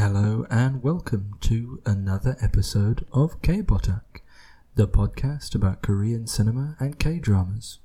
Hello 0.00 0.46
and 0.48 0.82
welcome 0.82 1.34
to 1.42 1.82
another 1.84 2.34
episode 2.40 3.04
of 3.12 3.42
K-Botak, 3.42 4.22
the 4.74 4.88
podcast 4.88 5.54
about 5.54 5.82
Korean 5.82 6.26
cinema 6.26 6.74
and 6.80 6.98
K-dramas. 6.98 7.80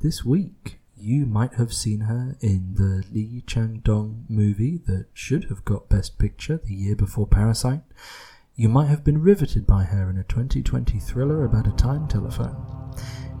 This 0.00 0.24
week, 0.24 0.80
you 0.96 1.24
might 1.24 1.54
have 1.54 1.72
seen 1.72 2.00
her 2.00 2.36
in 2.40 2.74
the 2.74 3.04
Lee 3.12 3.44
Chang-dong 3.46 4.24
movie 4.28 4.80
that 4.86 5.06
should 5.14 5.44
have 5.44 5.64
got 5.64 5.88
Best 5.88 6.18
Picture 6.18 6.60
the 6.64 6.74
year 6.74 6.96
before 6.96 7.28
Parasite. 7.28 7.82
You 8.56 8.68
might 8.68 8.88
have 8.88 9.04
been 9.04 9.22
riveted 9.22 9.68
by 9.68 9.84
her 9.84 10.10
in 10.10 10.18
a 10.18 10.24
2020 10.24 10.98
thriller 10.98 11.44
about 11.44 11.68
a 11.68 11.76
time 11.76 12.08
telephone. 12.08 12.56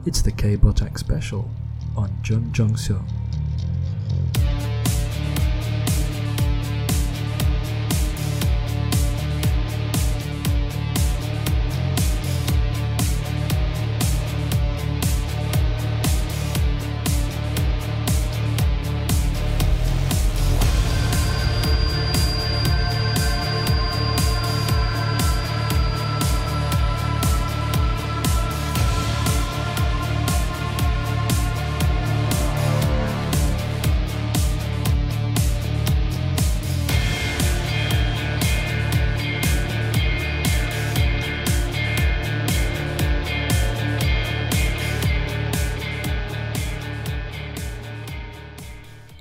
It's 0.06 0.22
the 0.22 0.30
K-Botak 0.30 0.96
special 0.96 1.50
on 1.96 2.10
Jeon 2.22 2.52
Jong-seo. 2.52 3.02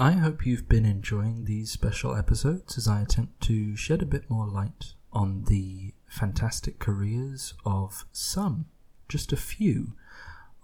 I 0.07 0.11
hope 0.13 0.45
you've 0.45 0.69
been 0.69 0.85
enjoying 0.85 1.43
these 1.43 1.69
special 1.69 2.15
episodes 2.15 2.77
as 2.77 2.87
I 2.87 3.01
attempt 3.01 3.41
to 3.41 3.75
shed 3.75 4.01
a 4.01 4.05
bit 4.05 4.29
more 4.29 4.47
light 4.47 4.93
on 5.11 5.43
the 5.49 5.95
fantastic 6.07 6.79
careers 6.79 7.53
of 7.65 8.05
some, 8.13 8.67
just 9.09 9.33
a 9.33 9.35
few, 9.35 9.95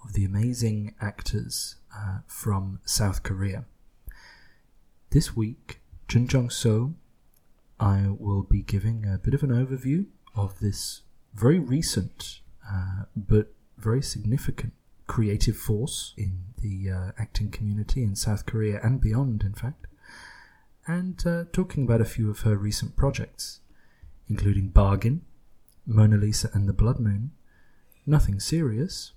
of 0.02 0.14
the 0.14 0.24
amazing 0.24 0.96
actors 1.02 1.76
uh, 1.94 2.20
from 2.26 2.80
South 2.86 3.24
Korea. 3.24 3.66
This 5.10 5.36
week, 5.36 5.82
Jeon 6.08 6.28
Jong 6.28 6.48
Seo, 6.48 6.94
I 7.82 8.06
will 8.18 8.44
be 8.44 8.62
giving 8.62 9.06
a 9.06 9.18
bit 9.18 9.34
of 9.34 9.44
an 9.44 9.50
overview 9.50 10.06
of 10.34 10.58
this 10.62 11.02
very 11.36 11.60
recent 11.60 12.40
uh, 12.66 13.04
but 13.14 13.52
very 13.78 14.02
significant 14.02 14.72
creative 15.06 15.58
force 15.58 16.14
in 16.16 16.53
the 16.64 16.90
uh, 16.90 17.12
acting 17.20 17.52
community 17.52 18.04
in 18.04 18.16
South 18.16 18.46
Korea 18.46 18.80
and 18.82 19.02
beyond, 19.02 19.44
in 19.44 19.54
fact, 19.54 19.86
and 20.88 21.22
uh, 21.28 21.44
talking 21.52 21.84
about 21.84 22.02
a 22.02 22.06
few 22.06 22.30
of 22.32 22.40
her 22.42 22.56
recent 22.56 22.96
projects, 22.96 23.60
including 24.28 24.70
Bargain, 24.70 25.22
Mona 25.86 26.18
Lisa 26.18 26.50
and 26.54 26.68
the 26.68 26.74
Blood 26.74 27.00
Moon, 27.00 27.32
Nothing 28.06 28.40
Serious, 28.40 29.12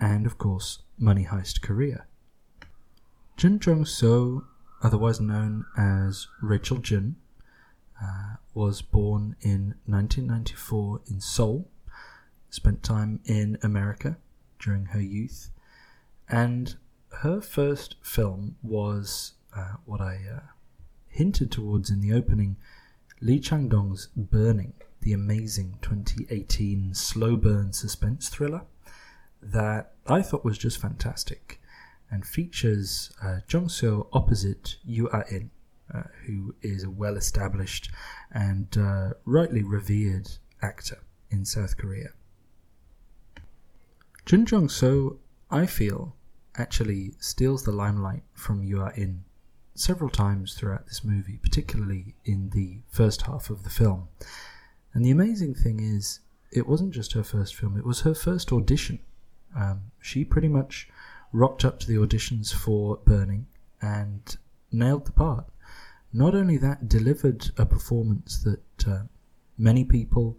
and 0.00 0.26
of 0.26 0.38
course, 0.38 0.82
Money 0.98 1.24
Heist 1.24 1.62
Korea. 1.62 2.04
Jeon 3.36 3.60
Jong 3.60 3.84
Seo, 3.84 4.44
otherwise 4.82 5.20
known 5.20 5.64
as 5.76 6.26
Rachel 6.42 6.78
Jun, 6.78 7.16
uh, 8.02 8.34
was 8.54 8.82
born 8.82 9.36
in 9.40 9.74
1994 9.86 11.00
in 11.06 11.20
Seoul, 11.20 11.68
spent 12.50 12.82
time 12.82 13.20
in 13.24 13.58
America 13.62 14.16
during 14.58 14.86
her 14.86 15.00
youth, 15.00 15.50
and 16.28 16.76
her 17.10 17.40
first 17.40 17.96
film 18.02 18.56
was 18.62 19.34
uh, 19.56 19.74
what 19.84 20.00
I 20.00 20.20
uh, 20.32 20.40
hinted 21.08 21.50
towards 21.50 21.90
in 21.90 22.00
the 22.00 22.12
opening 22.12 22.56
Lee 23.20 23.40
Chang 23.40 23.68
Dong's 23.68 24.08
Burning, 24.16 24.74
the 25.00 25.12
amazing 25.12 25.78
2018 25.82 26.94
slow 26.94 27.36
burn 27.36 27.72
suspense 27.72 28.28
thriller 28.28 28.62
that 29.42 29.92
I 30.06 30.22
thought 30.22 30.44
was 30.44 30.58
just 30.58 30.80
fantastic 30.80 31.60
and 32.10 32.26
features 32.26 33.10
uh, 33.22 33.40
Jong 33.46 33.66
Seo 33.66 34.08
opposite 34.12 34.76
Yoo 34.84 35.08
Ah 35.12 35.24
In, 35.30 35.50
uh, 35.92 36.04
who 36.26 36.54
is 36.62 36.84
a 36.84 36.90
well 36.90 37.16
established 37.16 37.90
and 38.32 38.76
uh, 38.78 39.10
rightly 39.24 39.62
revered 39.62 40.28
actor 40.62 41.02
in 41.30 41.44
South 41.44 41.76
Korea. 41.76 42.08
Jeon 44.26 44.44
Jong 44.44 44.68
Seo, 44.68 45.18
I 45.50 45.66
feel, 45.66 46.14
actually 46.58 47.12
steals 47.18 47.62
the 47.62 47.72
limelight 47.72 48.22
from 48.34 48.60
Ah 48.76 48.90
In 48.96 49.24
several 49.74 50.10
times 50.10 50.54
throughout 50.54 50.86
this 50.86 51.04
movie, 51.04 51.38
particularly 51.38 52.14
in 52.24 52.50
the 52.50 52.80
first 52.88 53.22
half 53.22 53.48
of 53.48 53.62
the 53.62 53.70
film. 53.70 54.08
And 54.92 55.04
the 55.04 55.10
amazing 55.10 55.54
thing 55.54 55.80
is, 55.80 56.20
it 56.50 56.66
wasn't 56.66 56.94
just 56.94 57.12
her 57.12 57.22
first 57.22 57.54
film, 57.54 57.76
it 57.76 57.86
was 57.86 58.00
her 58.00 58.14
first 58.14 58.52
audition. 58.52 58.98
Um, 59.56 59.92
she 60.00 60.24
pretty 60.24 60.48
much 60.48 60.88
rocked 61.32 61.64
up 61.64 61.78
to 61.80 61.86
the 61.86 61.96
auditions 61.96 62.52
for 62.52 62.96
Burning 63.04 63.46
and 63.80 64.36
nailed 64.72 65.06
the 65.06 65.12
part. 65.12 65.46
Not 66.12 66.34
only 66.34 66.56
that, 66.58 66.88
delivered 66.88 67.50
a 67.56 67.66
performance 67.66 68.42
that 68.42 68.88
uh, 68.88 69.02
many 69.56 69.84
people, 69.84 70.38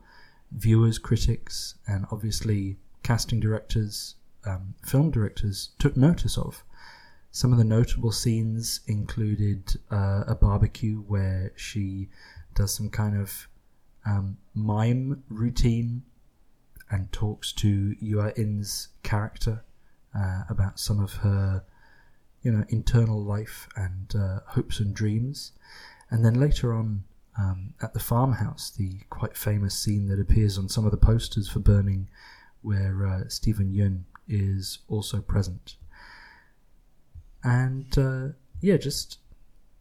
viewers, 0.51 0.97
critics, 0.97 1.75
and 1.87 2.05
obviously 2.11 2.77
casting 3.03 3.39
directors, 3.39 4.15
um, 4.49 4.75
film 4.83 5.11
directors 5.11 5.69
took 5.79 5.95
notice 5.95 6.37
of. 6.37 6.63
Some 7.31 7.51
of 7.51 7.59
the 7.59 7.63
notable 7.63 8.11
scenes 8.11 8.81
included 8.87 9.75
uh, 9.91 10.23
a 10.27 10.35
barbecue 10.35 10.97
where 10.97 11.51
she 11.55 12.09
does 12.55 12.73
some 12.73 12.89
kind 12.89 13.15
of 13.15 13.47
um, 14.05 14.37
mime 14.55 15.23
routine 15.29 16.03
and 16.89 17.11
talks 17.11 17.51
to 17.53 17.95
Ah 18.17 18.31
In's 18.35 18.87
character 19.03 19.63
uh, 20.17 20.43
about 20.49 20.79
some 20.79 20.99
of 20.99 21.13
her, 21.13 21.63
you 22.41 22.51
know, 22.51 22.65
internal 22.69 23.23
life 23.23 23.67
and 23.75 24.15
uh, 24.15 24.39
hopes 24.47 24.79
and 24.79 24.93
dreams. 24.93 25.51
And 26.09 26.25
then 26.25 26.39
later 26.39 26.73
on, 26.73 27.03
um, 27.37 27.73
at 27.81 27.93
the 27.93 27.99
farmhouse, 27.99 28.71
the 28.71 28.99
quite 29.11 29.37
famous 29.37 29.75
scene 29.77 30.07
that 30.07 30.19
appears 30.19 30.57
on 30.57 30.67
some 30.67 30.85
of 30.85 30.91
the 30.91 30.97
posters 30.97 31.47
for 31.47 31.59
Burning, 31.59 32.09
where 32.61 33.05
uh, 33.05 33.29
Steven 33.29 33.71
Yeun 33.71 34.03
is 34.29 34.79
also 34.87 35.19
present. 35.19 35.75
And 37.43 37.97
uh, 37.97 38.27
yeah, 38.61 38.77
just 38.77 39.19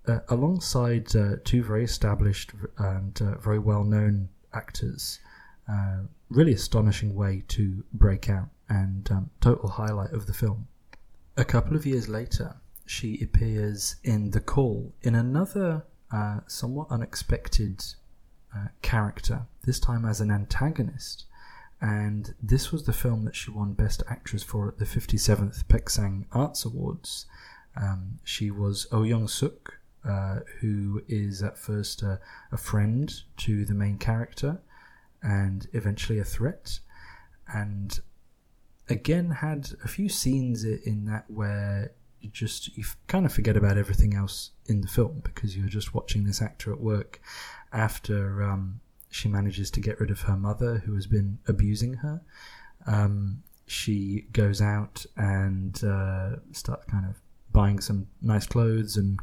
uh, 0.07 0.21
alongside 0.29 1.15
uh, 1.15 1.37
two 1.45 1.63
very 1.63 1.85
established 1.85 2.53
and 2.79 3.21
uh, 3.21 3.37
very 3.39 3.59
well 3.59 3.85
known 3.85 4.29
actors, 4.55 5.21
uh, 5.71 5.99
really 6.31 6.55
astonishing 6.55 7.15
way 7.15 7.43
to 7.49 7.85
break 7.93 8.31
out 8.31 8.49
and 8.69 9.11
um, 9.11 9.31
total 9.41 9.69
highlight 9.69 10.13
of 10.13 10.27
the 10.27 10.33
film. 10.33 10.67
A 11.37 11.45
couple 11.45 11.77
of 11.77 11.87
years 11.87 12.09
later, 12.09 12.57
she 12.87 13.21
appears 13.23 13.97
in 14.03 14.31
The 14.31 14.41
Call 14.41 14.93
in 15.03 15.15
another 15.15 15.85
uh, 16.11 16.41
somewhat 16.47 16.89
unexpected 16.91 17.85
character, 18.83 19.43
this 19.65 19.79
time 19.79 20.05
as 20.05 20.21
an 20.21 20.33
antagonist 20.33 21.27
and 21.81 22.35
this 22.43 22.73
was 22.73 22.85
the 22.85 22.93
film 22.93 23.25
that 23.25 23.37
she 23.37 23.51
won 23.51 23.73
Best 23.73 24.03
Actress 24.09 24.43
for 24.43 24.69
at 24.69 24.79
the 24.79 24.85
57th 24.85 25.65
Baeksang 25.65 26.25
Arts 26.33 26.65
Awards. 26.65 27.27
Um, 27.81 28.19
she 28.25 28.51
was 28.51 28.89
Oh 28.91 29.05
Young 29.05 29.29
Suk, 29.29 29.79
uh, 30.05 30.41
who 30.61 31.03
is 31.07 31.43
at 31.43 31.57
first 31.57 32.03
a, 32.03 32.19
a, 32.51 32.57
friend 32.57 33.13
to 33.37 33.65
the 33.65 33.75
main 33.75 33.99
character 33.99 34.61
and 35.23 35.69
eventually 35.73 36.19
a 36.19 36.25
threat, 36.25 36.81
and 37.53 38.01
again 38.89 39.31
had 39.31 39.71
a 39.85 39.89
few 39.89 40.09
scenes 40.09 40.65
in 40.65 41.05
that 41.07 41.25
where 41.29 41.93
you 42.21 42.31
just 42.31 42.77
you 42.77 42.85
kind 43.07 43.27
of 43.27 43.33
forget 43.33 43.57
about 43.57 43.77
everything 43.77 44.15
else 44.15 44.51
in 44.67 44.81
the 44.81 44.89
film 44.89 45.21
because 45.23 45.57
you're 45.57 45.69
just 45.69 45.95
watching 45.95 46.25
this 46.25 46.43
actor 46.43 46.73
at 46.73 46.81
work 46.81 47.21
after 47.73 48.43
um, 48.43 48.81
she 49.11 49.29
manages 49.29 49.71
to 49.73 49.81
get 49.81 50.01
rid 50.01 50.11
of 50.11 50.23
her 50.23 50.37
mother 50.37 50.83
who 50.85 50.95
has 50.95 51.07
been 51.07 51.39
abusing 51.47 51.95
her. 51.95 52.21
Um, 52.87 53.43
she 53.67 54.27
goes 54.33 54.61
out 54.63 55.05
and 55.17 55.83
uh, 55.85 56.37
starts 56.53 56.85
kind 56.87 57.07
of 57.07 57.17
buying 57.51 57.81
some 57.81 58.07
nice 58.21 58.47
clothes 58.47 58.97
and 58.97 59.19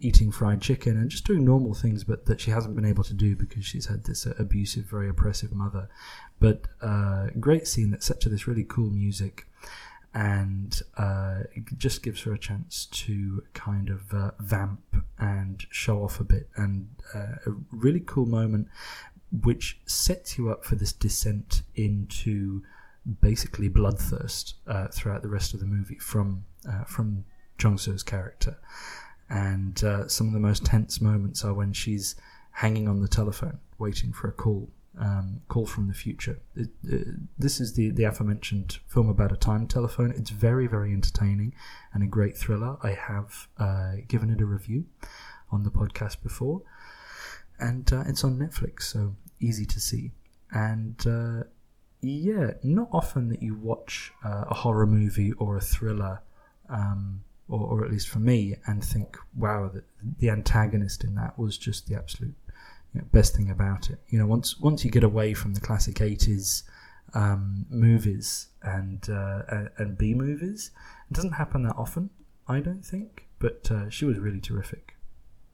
eating 0.00 0.30
fried 0.32 0.60
chicken 0.60 0.96
and 0.96 1.08
just 1.10 1.24
doing 1.24 1.44
normal 1.44 1.74
things, 1.74 2.04
but 2.04 2.26
that 2.26 2.40
she 2.40 2.50
hasn't 2.50 2.74
been 2.74 2.84
able 2.84 3.04
to 3.04 3.14
do 3.14 3.36
because 3.36 3.64
she's 3.64 3.86
had 3.86 4.04
this 4.04 4.26
uh, 4.26 4.34
abusive, 4.38 4.84
very 4.84 5.08
oppressive 5.08 5.52
mother. 5.52 5.88
But 6.40 6.62
uh, 6.82 7.28
great 7.38 7.66
scene 7.66 7.90
that's 7.90 8.06
set 8.06 8.20
to 8.22 8.28
this 8.28 8.46
really 8.46 8.64
cool 8.68 8.90
music. 8.90 9.46
and 10.14 10.80
uh, 10.96 11.40
it 11.52 11.64
just 11.76 12.02
gives 12.02 12.22
her 12.22 12.32
a 12.32 12.38
chance 12.38 12.86
to 12.86 13.42
kind 13.52 13.90
of 13.90 14.12
uh, 14.12 14.30
vamp 14.40 14.96
and 15.18 15.64
show 15.70 16.02
off 16.02 16.18
a 16.20 16.24
bit, 16.24 16.48
and 16.56 16.88
uh, 17.14 17.36
a 17.46 17.50
really 17.70 18.02
cool 18.04 18.26
moment 18.26 18.68
which 19.42 19.78
sets 19.86 20.38
you 20.38 20.50
up 20.50 20.64
for 20.64 20.74
this 20.74 20.92
descent 20.92 21.62
into 21.74 22.62
basically 23.20 23.68
bloodthirst 23.68 24.54
uh, 24.66 24.88
throughout 24.88 25.22
the 25.22 25.28
rest 25.28 25.54
of 25.54 25.60
the 25.60 25.66
movie 25.66 25.98
from 25.98 26.44
uh, 26.68 26.84
from 26.84 27.24
Jung 27.60 27.78
So's 27.78 28.02
character, 28.02 28.58
and 29.28 29.82
uh, 29.84 30.08
some 30.08 30.26
of 30.26 30.32
the 30.32 30.40
most 30.40 30.64
tense 30.64 31.00
moments 31.00 31.44
are 31.44 31.54
when 31.54 31.72
she's 31.72 32.14
hanging 32.52 32.88
on 32.88 33.00
the 33.00 33.08
telephone 33.08 33.58
waiting 33.78 34.12
for 34.12 34.28
a 34.28 34.32
call 34.32 34.68
um, 34.98 35.40
Call 35.48 35.66
from 35.66 35.86
the 35.88 35.94
Future. 35.94 36.40
It, 36.56 36.70
it, 36.84 37.06
this 37.38 37.60
is 37.60 37.74
the, 37.74 37.90
the 37.90 38.04
aforementioned 38.04 38.78
film 38.86 39.08
about 39.08 39.32
a 39.32 39.36
time 39.36 39.66
telephone. 39.66 40.10
It's 40.10 40.30
very, 40.30 40.66
very 40.66 40.92
entertaining 40.92 41.54
and 41.92 42.02
a 42.02 42.06
great 42.06 42.36
thriller. 42.36 42.78
I 42.82 42.92
have 42.92 43.48
uh, 43.58 43.92
given 44.08 44.30
it 44.30 44.40
a 44.40 44.46
review 44.46 44.86
on 45.50 45.62
the 45.62 45.70
podcast 45.70 46.22
before, 46.22 46.62
and 47.60 47.92
uh, 47.92 48.04
it's 48.06 48.24
on 48.24 48.38
Netflix, 48.38 48.82
so 48.82 49.14
easy 49.40 49.66
to 49.66 49.80
see. 49.80 50.12
And 50.52 51.04
uh, 51.06 51.44
yeah, 52.00 52.52
not 52.62 52.88
often 52.92 53.28
that 53.28 53.42
you 53.42 53.54
watch 53.54 54.12
uh, 54.24 54.44
a 54.48 54.54
horror 54.54 54.86
movie 54.86 55.32
or 55.32 55.56
a 55.56 55.60
thriller. 55.60 56.22
Um, 56.68 57.22
or, 57.48 57.60
or, 57.60 57.84
at 57.84 57.90
least 57.90 58.08
for 58.08 58.18
me, 58.18 58.56
and 58.66 58.84
think, 58.84 59.16
wow, 59.34 59.70
the, 59.72 59.82
the 60.18 60.28
antagonist 60.28 61.02
in 61.02 61.14
that 61.14 61.38
was 61.38 61.56
just 61.56 61.86
the 61.86 61.94
absolute 61.94 62.34
you 62.92 63.00
know, 63.00 63.06
best 63.12 63.34
thing 63.34 63.50
about 63.50 63.90
it. 63.90 63.98
You 64.08 64.18
know, 64.18 64.26
once 64.26 64.58
once 64.60 64.84
you 64.84 64.90
get 64.90 65.04
away 65.04 65.34
from 65.34 65.54
the 65.54 65.60
classic 65.60 65.96
'80s 65.96 66.62
um, 67.14 67.66
movies 67.70 68.48
and 68.62 69.08
uh, 69.08 69.68
and 69.78 69.96
B 69.96 70.14
movies, 70.14 70.70
it 71.10 71.14
doesn't 71.14 71.32
happen 71.32 71.62
that 71.62 71.76
often. 71.76 72.10
I 72.46 72.60
don't 72.60 72.84
think, 72.84 73.26
but 73.38 73.70
uh, 73.70 73.90
she 73.90 74.04
was 74.04 74.18
really 74.18 74.40
terrific. 74.40 74.94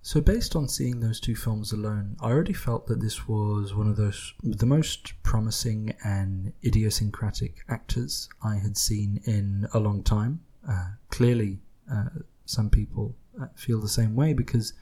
So, 0.07 0.21
based 0.21 0.55
on 0.55 0.69
seeing 0.69 1.01
those 1.01 1.19
two 1.19 1.35
films 1.35 1.73
alone, 1.73 2.17
I 2.21 2.27
already 2.27 2.53
felt 2.53 2.89
that 2.89 3.01
this 3.01 3.27
was 3.27 3.75
one 3.75 3.89
of 3.89 3.97
those 3.97 4.35
the 4.43 4.67
most 4.67 5.15
promising 5.23 5.95
and 6.05 6.53
idiosyncratic 6.63 7.65
actors 7.71 8.29
I 8.43 8.57
had 8.57 8.77
seen 8.77 9.23
in 9.25 9.67
a 9.73 9.79
long 9.79 10.03
time. 10.03 10.41
Uh, 10.69 10.89
clearly, 11.09 11.59
uh, 11.91 12.11
some 12.45 12.69
people 12.69 13.17
uh, 13.41 13.47
feel 13.55 13.81
the 13.81 13.89
same 13.89 14.15
way 14.15 14.35
because 14.35 14.75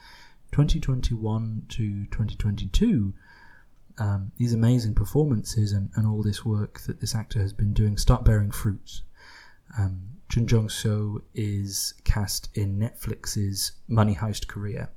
2021 0.50 1.66
to 1.68 2.04
2022, 2.06 3.14
um, 3.98 4.32
these 4.38 4.54
amazing 4.54 4.94
performances 4.94 5.70
and, 5.70 5.88
and 5.94 6.04
all 6.04 6.24
this 6.24 6.44
work 6.44 6.80
that 6.80 7.00
this 7.00 7.14
actor 7.14 7.40
has 7.40 7.52
been 7.52 7.72
doing 7.72 7.96
start 7.96 8.24
bearing 8.24 8.50
fruits. 8.50 9.02
Um, 9.78 10.02
Jeon 10.28 10.46
Jong 10.46 10.68
Seo 10.68 11.22
is 11.34 11.94
cast 12.04 12.48
in 12.54 12.78
Netflix's 12.78 13.72
Money 13.88 14.14
Heist 14.14 14.46
Korea. 14.46 14.88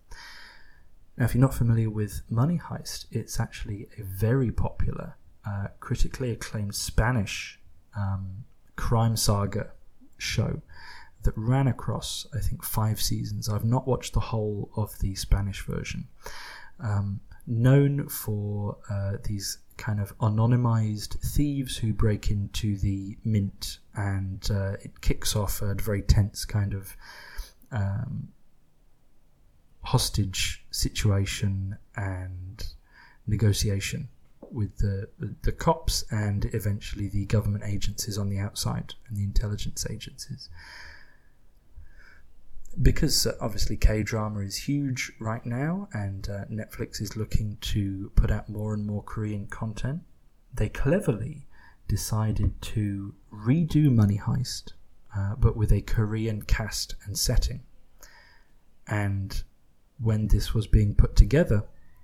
Now, 1.17 1.25
if 1.25 1.33
you're 1.33 1.41
not 1.41 1.53
familiar 1.53 1.89
with 1.89 2.21
Money 2.29 2.57
Heist, 2.57 3.05
it's 3.11 3.39
actually 3.39 3.87
a 3.97 4.03
very 4.03 4.51
popular, 4.51 5.15
uh, 5.45 5.67
critically 5.79 6.31
acclaimed 6.31 6.75
Spanish 6.75 7.59
um, 7.97 8.45
crime 8.75 9.15
saga 9.15 9.71
show 10.17 10.61
that 11.23 11.33
ran 11.37 11.67
across, 11.67 12.27
I 12.33 12.39
think, 12.39 12.63
five 12.63 13.01
seasons. 13.01 13.49
I've 13.49 13.65
not 13.65 13.87
watched 13.87 14.13
the 14.13 14.19
whole 14.19 14.69
of 14.75 14.97
the 14.99 15.15
Spanish 15.15 15.65
version. 15.65 16.07
Um, 16.79 17.21
known 17.47 18.07
for 18.09 18.77
uh, 18.89 19.13
these 19.23 19.59
kind 19.77 19.99
of 19.99 20.17
anonymized 20.19 21.19
thieves 21.19 21.77
who 21.77 21.93
break 21.93 22.31
into 22.31 22.77
the 22.77 23.17
mint, 23.23 23.79
and 23.95 24.49
uh, 24.51 24.73
it 24.83 25.01
kicks 25.01 25.35
off 25.35 25.61
a 25.61 25.73
very 25.75 26.01
tense 26.01 26.45
kind 26.45 26.73
of 26.73 26.95
um, 27.71 28.29
hostage 29.83 30.63
situation 30.71 31.77
and 31.95 32.67
negotiation 33.27 34.09
with 34.51 34.77
the 34.77 35.07
the 35.41 35.51
cops 35.51 36.03
and 36.11 36.45
eventually 36.53 37.07
the 37.07 37.25
government 37.25 37.63
agencies 37.65 38.17
on 38.17 38.29
the 38.29 38.39
outside 38.39 38.93
and 39.07 39.17
the 39.17 39.23
intelligence 39.23 39.85
agencies 39.89 40.49
because 42.81 43.25
uh, 43.25 43.33
obviously 43.41 43.77
K 43.77 44.03
drama 44.03 44.41
is 44.41 44.55
huge 44.55 45.11
right 45.19 45.45
now, 45.45 45.87
and 45.93 46.27
uh, 46.29 46.45
Netflix 46.45 47.01
is 47.01 47.15
looking 47.15 47.57
to 47.61 48.11
put 48.15 48.31
out 48.31 48.49
more 48.49 48.73
and 48.73 48.85
more 48.85 49.03
Korean 49.03 49.47
content, 49.47 50.01
they 50.53 50.69
cleverly 50.69 51.47
decided 51.87 52.61
to 52.61 53.13
redo 53.31 53.93
Money 53.93 54.17
Heist, 54.17 54.73
uh, 55.15 55.35
but 55.35 55.55
with 55.55 55.71
a 55.71 55.81
Korean 55.81 56.41
cast 56.41 56.95
and 57.05 57.17
setting. 57.17 57.63
And 58.87 59.43
when 59.99 60.27
this 60.27 60.53
was 60.53 60.67
being 60.67 60.95
put 60.95 61.15
together, 61.15 61.63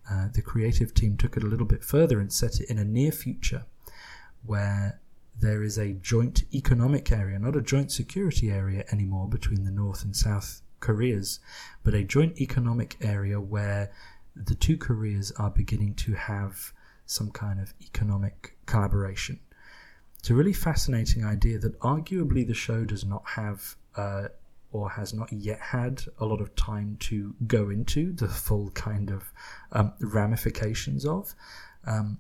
uh, 0.09 0.27
the 0.33 0.41
creative 0.41 0.93
team 0.93 1.17
took 1.17 1.37
it 1.37 1.43
a 1.43 1.47
little 1.47 1.65
bit 1.65 1.83
further 1.83 2.19
and 2.19 2.31
set 2.31 2.59
it 2.59 2.69
in 2.69 2.77
a 2.79 2.85
near 2.85 3.11
future 3.11 3.65
where 4.43 5.00
there 5.41 5.63
is 5.63 5.77
a 5.77 5.93
joint 5.93 6.43
economic 6.53 7.11
area, 7.11 7.37
not 7.39 7.55
a 7.55 7.61
joint 7.61 7.91
security 7.91 8.51
area 8.51 8.83
anymore 8.91 9.27
between 9.27 9.63
the 9.63 9.71
North 9.71 10.03
and 10.03 10.15
South 10.15 10.61
Koreas, 10.79 11.39
but 11.83 11.93
a 11.93 12.03
joint 12.03 12.39
economic 12.39 12.97
area 13.01 13.39
where 13.39 13.91
the 14.35 14.55
two 14.55 14.77
Koreas 14.77 15.31
are 15.31 15.49
beginning 15.49 15.95
to 15.95 16.13
have 16.13 16.71
some 17.05 17.31
kind 17.31 17.59
of 17.59 17.73
economic 17.81 18.57
collaboration. 18.65 19.39
It's 20.19 20.29
a 20.29 20.35
really 20.35 20.53
fascinating 20.53 21.25
idea 21.25 21.57
that 21.59 21.79
arguably 21.79 22.47
the 22.47 22.53
show 22.53 22.85
does 22.85 23.03
not 23.03 23.23
have 23.25 23.75
uh, 23.97 24.27
or 24.71 24.89
has 24.89 25.13
not 25.13 25.31
yet 25.33 25.59
had 25.59 26.03
a 26.19 26.25
lot 26.25 26.39
of 26.39 26.55
time 26.55 26.95
to 27.01 27.35
go 27.47 27.69
into 27.69 28.13
the 28.13 28.27
full 28.27 28.69
kind 28.71 29.11
of 29.11 29.31
um, 29.73 29.93
ramifications 29.99 31.05
of. 31.05 31.35
Um, 31.85 32.19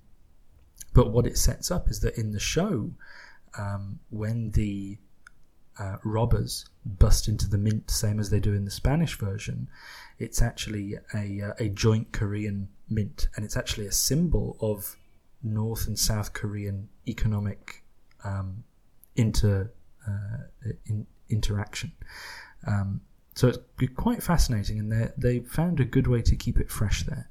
but 0.93 1.11
what 1.11 1.25
it 1.25 1.37
sets 1.37 1.71
up 1.71 1.89
is 1.89 1.99
that 2.01 2.17
in 2.17 2.31
the 2.31 2.39
show, 2.39 2.91
um, 3.57 3.99
when 4.09 4.51
the 4.51 4.97
uh, 5.79 5.97
robbers 6.03 6.65
bust 6.85 7.27
into 7.27 7.49
the 7.49 7.57
mint, 7.57 7.89
same 7.89 8.19
as 8.19 8.29
they 8.29 8.39
do 8.39 8.53
in 8.53 8.65
the 8.65 8.71
Spanish 8.71 9.17
version, 9.17 9.67
it's 10.19 10.41
actually 10.41 10.97
a, 11.13 11.41
uh, 11.41 11.53
a 11.59 11.69
joint 11.69 12.11
Korean 12.11 12.67
mint, 12.89 13.27
and 13.35 13.45
it's 13.45 13.57
actually 13.57 13.87
a 13.87 13.91
symbol 13.91 14.57
of 14.59 14.97
North 15.43 15.87
and 15.87 15.97
South 15.97 16.33
Korean 16.33 16.89
economic 17.07 17.83
um, 18.23 18.63
inter 19.15 19.71
uh, 20.07 20.71
in, 20.85 21.07
interaction. 21.29 21.91
Um, 22.67 23.01
so 23.33 23.47
it's 23.47 23.59
quite 23.95 24.21
fascinating, 24.21 24.79
and 24.79 24.91
they 24.91 25.09
they 25.17 25.39
found 25.39 25.79
a 25.79 25.85
good 25.85 26.07
way 26.07 26.21
to 26.21 26.35
keep 26.35 26.59
it 26.59 26.69
fresh 26.69 27.03
there. 27.03 27.29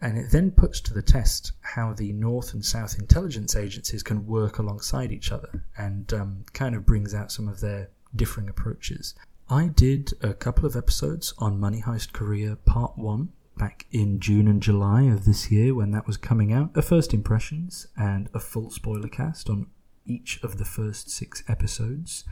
And 0.00 0.16
it 0.16 0.30
then 0.30 0.52
puts 0.52 0.80
to 0.82 0.94
the 0.94 1.02
test 1.02 1.52
how 1.60 1.92
the 1.92 2.12
North 2.12 2.54
and 2.54 2.64
South 2.64 2.98
intelligence 2.98 3.56
agencies 3.56 4.02
can 4.02 4.26
work 4.26 4.58
alongside 4.58 5.10
each 5.10 5.32
other 5.32 5.64
and 5.76 6.12
um, 6.12 6.44
kind 6.52 6.76
of 6.76 6.86
brings 6.86 7.14
out 7.14 7.32
some 7.32 7.48
of 7.48 7.60
their 7.60 7.90
differing 8.14 8.48
approaches. 8.48 9.14
I 9.50 9.68
did 9.68 10.12
a 10.22 10.34
couple 10.34 10.66
of 10.66 10.76
episodes 10.76 11.34
on 11.38 11.58
Money 11.58 11.82
Heist 11.82 12.12
Korea 12.12 12.56
Part 12.56 12.96
1 12.96 13.30
back 13.56 13.86
in 13.90 14.20
June 14.20 14.46
and 14.46 14.62
July 14.62 15.02
of 15.02 15.24
this 15.24 15.50
year 15.50 15.74
when 15.74 15.90
that 15.90 16.06
was 16.06 16.16
coming 16.16 16.52
out. 16.52 16.70
A 16.76 16.82
first 16.82 17.12
impressions 17.12 17.88
and 17.96 18.28
a 18.32 18.40
full 18.40 18.70
spoiler 18.70 19.08
cast 19.08 19.50
on 19.50 19.66
each 20.06 20.40
of 20.42 20.58
the 20.58 20.64
first 20.64 21.10
six 21.10 21.42
episodes. 21.48 22.24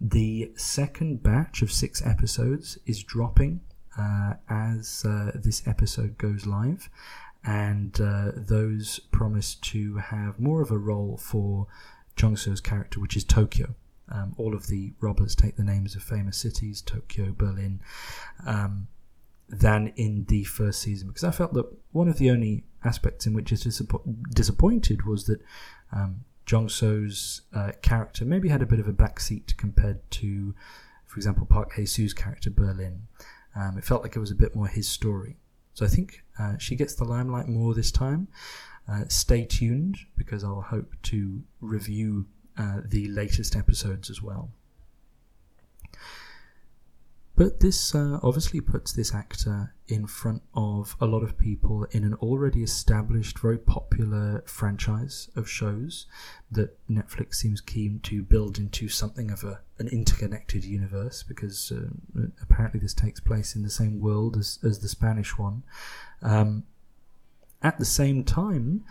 The 0.00 0.52
second 0.56 1.22
batch 1.22 1.62
of 1.62 1.72
six 1.72 2.04
episodes 2.06 2.78
is 2.86 3.02
dropping 3.02 3.60
uh, 3.98 4.34
as 4.48 5.04
uh, 5.04 5.32
this 5.34 5.66
episode 5.66 6.16
goes 6.18 6.46
live, 6.46 6.88
and 7.44 8.00
uh, 8.00 8.32
those 8.34 9.00
promise 9.10 9.54
to 9.56 9.96
have 9.96 10.38
more 10.38 10.62
of 10.62 10.70
a 10.70 10.78
role 10.78 11.16
for 11.16 11.66
So's 12.34 12.60
character, 12.60 13.00
which 13.00 13.16
is 13.16 13.24
Tokyo. 13.24 13.74
Um, 14.10 14.34
all 14.38 14.54
of 14.54 14.66
the 14.68 14.92
robbers 15.00 15.34
take 15.34 15.56
the 15.56 15.62
names 15.62 15.94
of 15.94 16.02
famous 16.02 16.36
cities, 16.36 16.80
Tokyo, 16.80 17.34
Berlin, 17.36 17.80
um, 18.46 18.88
than 19.48 19.92
in 19.96 20.24
the 20.28 20.44
first 20.44 20.80
season. 20.80 21.08
Because 21.08 21.24
I 21.24 21.30
felt 21.30 21.52
that 21.54 21.66
one 21.92 22.08
of 22.08 22.18
the 22.18 22.30
only 22.30 22.64
aspects 22.84 23.26
in 23.26 23.34
which 23.34 23.52
it's 23.52 23.80
disappointed 24.34 25.06
was 25.06 25.24
that 25.26 25.40
um, 25.92 26.24
Jung 26.50 26.68
So's 26.68 27.42
uh, 27.54 27.72
character 27.82 28.24
maybe 28.24 28.48
had 28.48 28.62
a 28.62 28.66
bit 28.66 28.80
of 28.80 28.88
a 28.88 28.92
backseat 28.92 29.56
compared 29.56 30.10
to, 30.12 30.54
for 31.06 31.16
example, 31.16 31.46
Park 31.46 31.74
Hae 31.74 31.84
Soo's 31.84 32.14
character 32.14 32.50
Berlin. 32.50 33.02
Um, 33.58 33.76
it 33.76 33.84
felt 33.84 34.02
like 34.02 34.14
it 34.14 34.20
was 34.20 34.30
a 34.30 34.36
bit 34.36 34.54
more 34.54 34.68
his 34.68 34.88
story. 34.88 35.36
So 35.74 35.84
I 35.84 35.88
think 35.88 36.22
uh, 36.38 36.56
she 36.58 36.76
gets 36.76 36.94
the 36.94 37.04
limelight 37.04 37.48
more 37.48 37.74
this 37.74 37.90
time. 37.90 38.28
Uh, 38.88 39.04
stay 39.08 39.44
tuned 39.44 39.98
because 40.16 40.44
I'll 40.44 40.60
hope 40.62 40.94
to 41.04 41.42
review 41.60 42.26
uh, 42.56 42.80
the 42.84 43.08
latest 43.08 43.56
episodes 43.56 44.10
as 44.10 44.22
well. 44.22 44.50
But 47.38 47.60
this 47.60 47.94
uh, 47.94 48.18
obviously 48.20 48.60
puts 48.60 48.92
this 48.92 49.14
actor 49.14 49.72
in 49.86 50.08
front 50.08 50.42
of 50.54 50.96
a 51.00 51.06
lot 51.06 51.22
of 51.22 51.38
people 51.38 51.84
in 51.92 52.02
an 52.02 52.14
already 52.14 52.64
established, 52.64 53.38
very 53.38 53.58
popular 53.58 54.42
franchise 54.44 55.30
of 55.36 55.48
shows 55.48 56.06
that 56.50 56.76
Netflix 56.90 57.36
seems 57.36 57.60
keen 57.60 58.00
to 58.00 58.24
build 58.24 58.58
into 58.58 58.88
something 58.88 59.30
of 59.30 59.44
a, 59.44 59.60
an 59.78 59.86
interconnected 59.86 60.64
universe 60.64 61.22
because 61.22 61.70
uh, 61.70 62.22
apparently 62.42 62.80
this 62.80 62.92
takes 62.92 63.20
place 63.20 63.54
in 63.54 63.62
the 63.62 63.70
same 63.70 64.00
world 64.00 64.36
as, 64.36 64.58
as 64.64 64.80
the 64.80 64.88
Spanish 64.88 65.38
one. 65.38 65.62
Um, 66.22 66.64
at 67.62 67.78
the 67.78 67.84
same 67.84 68.24
time, 68.24 68.84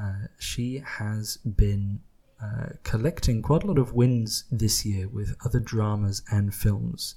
uh, 0.00 0.28
she 0.38 0.84
has 0.86 1.38
been 1.38 1.98
uh, 2.40 2.74
collecting 2.84 3.42
quite 3.42 3.64
a 3.64 3.66
lot 3.66 3.78
of 3.78 3.92
wins 3.92 4.44
this 4.52 4.86
year 4.86 5.08
with 5.08 5.34
other 5.44 5.58
dramas 5.58 6.22
and 6.30 6.54
films. 6.54 7.16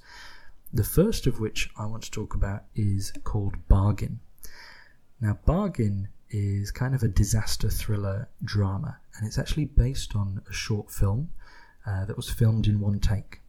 The 0.74 0.84
first 0.84 1.26
of 1.26 1.38
which 1.38 1.68
I 1.76 1.84
want 1.84 2.04
to 2.04 2.10
talk 2.10 2.34
about 2.34 2.64
is 2.74 3.12
called 3.24 3.68
Bargain. 3.68 4.20
Now, 5.20 5.38
Bargain 5.44 6.08
is 6.30 6.70
kind 6.70 6.94
of 6.94 7.02
a 7.02 7.08
disaster 7.08 7.68
thriller 7.68 8.30
drama, 8.42 8.96
and 9.14 9.26
it's 9.26 9.38
actually 9.38 9.66
based 9.66 10.16
on 10.16 10.40
a 10.48 10.52
short 10.52 10.90
film 10.90 11.28
uh, 11.86 12.06
that 12.06 12.16
was 12.16 12.30
filmed 12.30 12.66
in 12.66 12.80
one 12.80 13.00
take. 13.00 13.42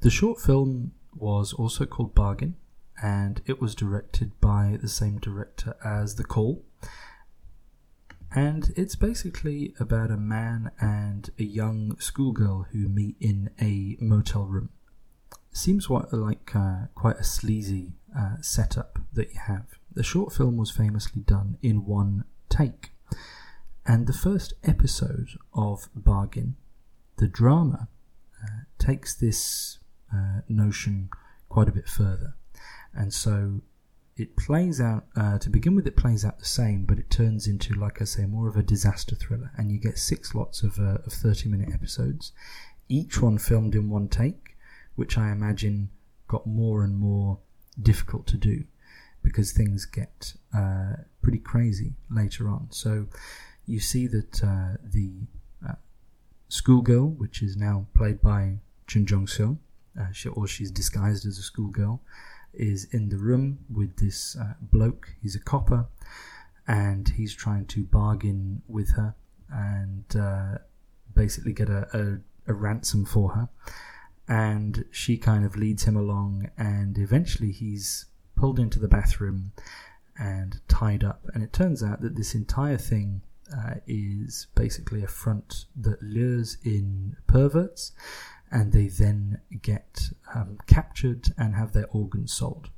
The 0.00 0.10
short 0.10 0.40
film 0.40 0.90
was 1.14 1.52
also 1.52 1.86
called 1.86 2.16
Bargain, 2.16 2.56
and 3.00 3.40
it 3.46 3.60
was 3.60 3.76
directed 3.76 4.32
by 4.40 4.78
the 4.82 4.88
same 4.88 5.20
director 5.20 5.76
as 5.84 6.16
The 6.16 6.24
Call. 6.24 6.64
And 8.34 8.72
it's 8.74 8.96
basically 8.96 9.72
about 9.78 10.10
a 10.10 10.16
man 10.16 10.72
and 10.80 11.30
a 11.38 11.44
young 11.44 11.96
schoolgirl 12.00 12.66
who 12.72 12.88
meet 12.88 13.14
in 13.20 13.50
a 13.60 13.96
motel 14.02 14.46
room 14.46 14.70
seems 15.52 15.88
what, 15.88 16.12
like 16.12 16.56
uh, 16.56 16.86
quite 16.94 17.16
a 17.16 17.24
sleazy 17.24 17.92
uh, 18.18 18.36
setup 18.40 18.98
that 19.12 19.32
you 19.32 19.40
have. 19.46 19.66
The 19.94 20.02
short 20.02 20.32
film 20.32 20.56
was 20.56 20.70
famously 20.70 21.22
done 21.22 21.58
in 21.62 21.84
one 21.84 22.24
take, 22.48 22.92
and 23.86 24.06
the 24.06 24.12
first 24.12 24.54
episode 24.64 25.28
of 25.54 25.88
Bargain, 25.94 26.56
the 27.16 27.28
drama, 27.28 27.88
uh, 28.42 28.64
takes 28.78 29.14
this 29.14 29.78
uh, 30.14 30.40
notion 30.48 31.10
quite 31.48 31.68
a 31.68 31.72
bit 31.72 31.88
further, 31.88 32.34
and 32.94 33.12
so 33.12 33.60
it 34.16 34.36
plays 34.36 34.80
out 34.80 35.04
uh, 35.16 35.38
to 35.38 35.48
begin 35.50 35.74
with. 35.74 35.86
It 35.86 35.96
plays 35.96 36.24
out 36.24 36.38
the 36.38 36.44
same, 36.44 36.84
but 36.84 36.98
it 36.98 37.10
turns 37.10 37.46
into, 37.46 37.74
like 37.74 38.00
I 38.00 38.04
say, 38.04 38.26
more 38.26 38.48
of 38.48 38.56
a 38.56 38.62
disaster 38.62 39.14
thriller, 39.14 39.50
and 39.56 39.70
you 39.70 39.78
get 39.78 39.98
six 39.98 40.34
lots 40.34 40.62
of, 40.62 40.78
uh, 40.78 40.98
of 41.06 41.12
thirty-minute 41.12 41.70
episodes, 41.72 42.32
each 42.88 43.20
one 43.20 43.38
filmed 43.38 43.74
in 43.74 43.88
one 43.90 44.08
take 44.08 44.51
which 44.94 45.16
I 45.18 45.30
imagine 45.30 45.90
got 46.28 46.46
more 46.46 46.82
and 46.84 46.96
more 46.96 47.38
difficult 47.80 48.26
to 48.28 48.36
do 48.36 48.64
because 49.22 49.52
things 49.52 49.84
get 49.84 50.34
uh, 50.56 50.94
pretty 51.22 51.38
crazy 51.38 51.94
later 52.10 52.48
on. 52.48 52.66
So 52.70 53.06
you 53.66 53.80
see 53.80 54.06
that 54.08 54.42
uh, 54.42 54.76
the 54.82 55.12
uh, 55.66 55.74
schoolgirl, 56.48 57.10
which 57.10 57.42
is 57.42 57.56
now 57.56 57.86
played 57.94 58.20
by 58.20 58.58
Jeon 58.88 59.04
Jong 59.04 59.26
Seo, 59.26 59.58
uh, 59.98 60.10
she, 60.12 60.28
or 60.28 60.46
she's 60.46 60.70
disguised 60.70 61.26
as 61.26 61.38
a 61.38 61.42
schoolgirl, 61.42 62.00
is 62.52 62.84
in 62.92 63.08
the 63.08 63.16
room 63.16 63.58
with 63.72 63.96
this 63.96 64.36
uh, 64.36 64.54
bloke. 64.60 65.14
He's 65.22 65.36
a 65.36 65.40
copper, 65.40 65.86
and 66.66 67.08
he's 67.08 67.34
trying 67.34 67.66
to 67.66 67.84
bargain 67.84 68.62
with 68.68 68.90
her 68.92 69.14
and 69.50 70.04
uh, 70.18 70.58
basically 71.14 71.52
get 71.52 71.68
a, 71.68 71.86
a, 72.46 72.50
a 72.50 72.54
ransom 72.54 73.04
for 73.04 73.30
her 73.30 73.48
and 74.32 74.86
she 74.90 75.18
kind 75.18 75.44
of 75.44 75.56
leads 75.56 75.84
him 75.84 75.94
along, 75.94 76.48
and 76.56 76.96
eventually 76.96 77.52
he's 77.52 78.06
pulled 78.34 78.58
into 78.58 78.78
the 78.78 78.88
bathroom 78.88 79.52
and 80.18 80.58
tied 80.68 81.04
up. 81.04 81.26
And 81.34 81.44
it 81.44 81.52
turns 81.52 81.82
out 81.82 82.00
that 82.00 82.16
this 82.16 82.34
entire 82.34 82.78
thing 82.78 83.20
uh, 83.54 83.74
is 83.86 84.46
basically 84.54 85.02
a 85.04 85.06
front 85.06 85.66
that 85.76 86.02
lures 86.02 86.56
in 86.64 87.14
perverts, 87.26 87.92
and 88.50 88.72
they 88.72 88.86
then 88.86 89.38
get 89.60 90.08
um, 90.34 90.56
captured 90.66 91.28
and 91.36 91.54
have 91.54 91.72
their 91.72 91.88
organs 91.90 92.32
sold. 92.32 92.70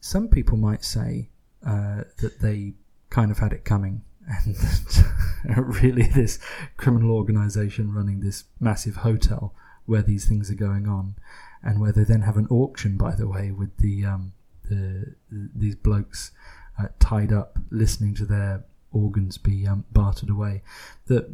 Some 0.00 0.28
people 0.28 0.56
might 0.56 0.84
say 0.84 1.28
uh, 1.66 2.04
that 2.22 2.40
they 2.40 2.72
kind 3.10 3.30
of 3.30 3.40
had 3.40 3.52
it 3.52 3.66
coming 3.66 4.04
and 5.44 5.74
really 5.82 6.06
this 6.06 6.38
criminal 6.78 7.10
organization 7.10 7.92
running 7.92 8.20
this 8.20 8.44
massive 8.58 8.96
hotel 8.96 9.54
where 9.86 10.02
these 10.02 10.26
things 10.28 10.50
are 10.50 10.56
going 10.56 10.86
on, 10.88 11.16
and 11.62 11.80
where 11.80 11.92
they 11.92 12.04
then 12.04 12.22
have 12.22 12.36
an 12.36 12.46
auction, 12.48 12.96
by 12.96 13.14
the 13.14 13.28
way, 13.28 13.50
with 13.50 13.76
the 13.78 14.04
um, 14.04 14.32
the, 14.68 15.14
these 15.30 15.76
blokes 15.76 16.32
uh, 16.78 16.88
tied 16.98 17.32
up, 17.32 17.58
listening 17.70 18.14
to 18.14 18.26
their 18.26 18.64
organs 18.92 19.38
be 19.38 19.66
um, 19.66 19.84
bartered 19.92 20.30
away. 20.30 20.62
That 21.06 21.30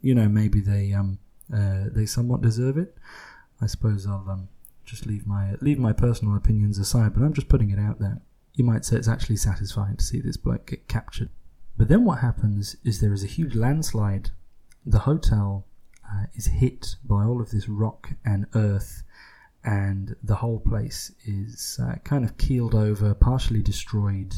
you 0.00 0.14
know 0.14 0.28
maybe 0.28 0.60
they 0.60 0.92
um, 0.92 1.18
uh, 1.52 1.84
they 1.86 2.06
somewhat 2.06 2.42
deserve 2.42 2.78
it. 2.78 2.96
I 3.60 3.66
suppose 3.66 4.06
I'll 4.06 4.26
um, 4.28 4.48
just 4.84 5.06
leave 5.06 5.26
my 5.26 5.54
leave 5.60 5.78
my 5.78 5.92
personal 5.92 6.36
opinions 6.36 6.78
aside, 6.78 7.14
but 7.14 7.22
I'm 7.22 7.32
just 7.32 7.48
putting 7.48 7.70
it 7.70 7.78
out 7.78 7.98
there. 7.98 8.20
You 8.54 8.64
might 8.64 8.84
say 8.84 8.96
it's 8.96 9.08
actually 9.08 9.36
satisfying 9.36 9.96
to 9.96 10.04
see 10.04 10.20
this 10.20 10.36
bloke 10.36 10.66
get 10.66 10.88
captured. 10.88 11.30
But 11.76 11.88
then 11.88 12.04
what 12.04 12.20
happens 12.20 12.76
is 12.84 13.00
there 13.00 13.12
is 13.12 13.24
a 13.24 13.28
huge 13.28 13.56
landslide. 13.56 14.30
The 14.86 15.00
hotel 15.00 15.66
uh, 16.12 16.26
is 16.34 16.46
hit 16.46 16.96
by 17.04 17.24
all 17.24 17.40
of 17.40 17.50
this 17.50 17.68
rock 17.68 18.10
and 18.24 18.46
earth, 18.54 19.02
and 19.64 20.16
the 20.22 20.36
whole 20.36 20.60
place 20.60 21.12
is 21.24 21.78
uh, 21.82 21.96
kind 22.04 22.24
of 22.24 22.36
keeled 22.38 22.74
over, 22.74 23.14
partially 23.14 23.62
destroyed, 23.62 24.34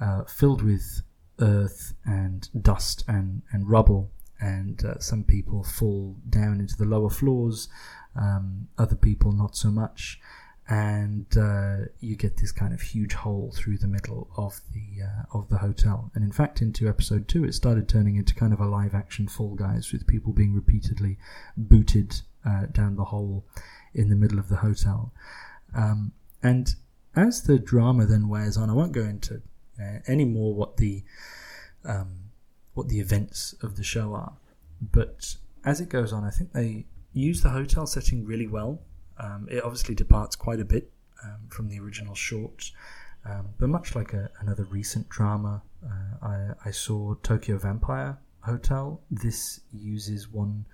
uh, 0.00 0.24
filled 0.24 0.62
with 0.62 1.02
earth 1.40 1.94
and 2.04 2.48
dust 2.62 3.04
and, 3.08 3.42
and 3.52 3.68
rubble. 3.68 4.10
And 4.40 4.84
uh, 4.84 4.98
some 4.98 5.22
people 5.22 5.62
fall 5.62 6.16
down 6.28 6.58
into 6.58 6.76
the 6.76 6.84
lower 6.84 7.10
floors, 7.10 7.68
um, 8.16 8.68
other 8.76 8.96
people 8.96 9.32
not 9.32 9.56
so 9.56 9.70
much 9.70 10.20
and 10.68 11.26
uh, 11.36 11.76
you 12.00 12.16
get 12.16 12.36
this 12.36 12.52
kind 12.52 12.72
of 12.72 12.80
huge 12.80 13.14
hole 13.14 13.52
through 13.54 13.78
the 13.78 13.88
middle 13.88 14.28
of 14.36 14.60
the 14.72 15.04
uh, 15.04 15.38
of 15.38 15.48
the 15.48 15.58
hotel. 15.58 16.10
And 16.14 16.22
in 16.22 16.32
fact, 16.32 16.62
into 16.62 16.88
episode 16.88 17.26
two, 17.28 17.44
it 17.44 17.54
started 17.54 17.88
turning 17.88 18.16
into 18.16 18.34
kind 18.34 18.52
of 18.52 18.60
a 18.60 18.66
live 18.66 18.94
action 18.94 19.26
Fall 19.26 19.54
Guys 19.54 19.92
with 19.92 20.06
people 20.06 20.32
being 20.32 20.54
repeatedly 20.54 21.18
booted 21.56 22.22
uh, 22.46 22.66
down 22.66 22.96
the 22.96 23.04
hole 23.04 23.44
in 23.94 24.08
the 24.08 24.16
middle 24.16 24.38
of 24.38 24.48
the 24.48 24.56
hotel. 24.56 25.12
Um, 25.74 26.12
and 26.42 26.74
as 27.16 27.42
the 27.42 27.58
drama 27.58 28.06
then 28.06 28.28
wears 28.28 28.56
on, 28.56 28.70
I 28.70 28.74
won't 28.74 28.92
go 28.92 29.02
into 29.02 29.42
uh, 29.80 29.98
any 30.06 30.24
more 30.24 30.54
what 30.54 30.76
the 30.76 31.02
um, 31.84 32.30
what 32.74 32.88
the 32.88 33.00
events 33.00 33.54
of 33.62 33.76
the 33.76 33.82
show 33.82 34.14
are, 34.14 34.34
but 34.80 35.34
as 35.64 35.80
it 35.80 35.88
goes 35.88 36.12
on, 36.12 36.24
I 36.24 36.30
think 36.30 36.52
they 36.52 36.86
use 37.12 37.42
the 37.42 37.50
hotel 37.50 37.86
setting 37.86 38.24
really 38.24 38.46
well 38.46 38.80
um, 39.18 39.48
it 39.50 39.62
obviously 39.62 39.94
departs 39.94 40.36
quite 40.36 40.60
a 40.60 40.64
bit 40.64 40.90
um, 41.24 41.48
from 41.48 41.68
the 41.68 41.78
original 41.78 42.14
short, 42.14 42.70
um, 43.24 43.48
but 43.58 43.68
much 43.68 43.94
like 43.94 44.12
a, 44.12 44.30
another 44.40 44.64
recent 44.64 45.08
drama, 45.08 45.62
uh, 45.84 46.26
I, 46.26 46.48
I, 46.66 46.70
saw 46.72 47.14
Tokyo 47.22 47.56
Vampire 47.56 48.18
Hotel. 48.40 49.00
This 49.10 49.60
uses 49.72 50.28
one 50.28 50.66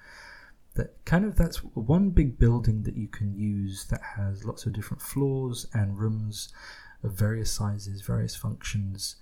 that 0.74 1.04
kind 1.04 1.24
of 1.24 1.36
that's 1.36 1.58
one 1.58 2.10
big 2.10 2.38
building 2.38 2.82
that 2.84 2.96
you 2.96 3.08
can 3.08 3.34
use 3.34 3.84
that 3.86 4.00
has 4.16 4.44
lots 4.44 4.64
of 4.64 4.72
different 4.72 5.02
floors 5.02 5.66
and 5.74 5.98
rooms 5.98 6.48
of 7.02 7.12
various 7.12 7.52
sizes, 7.52 8.00
various 8.00 8.36
functions 8.36 9.16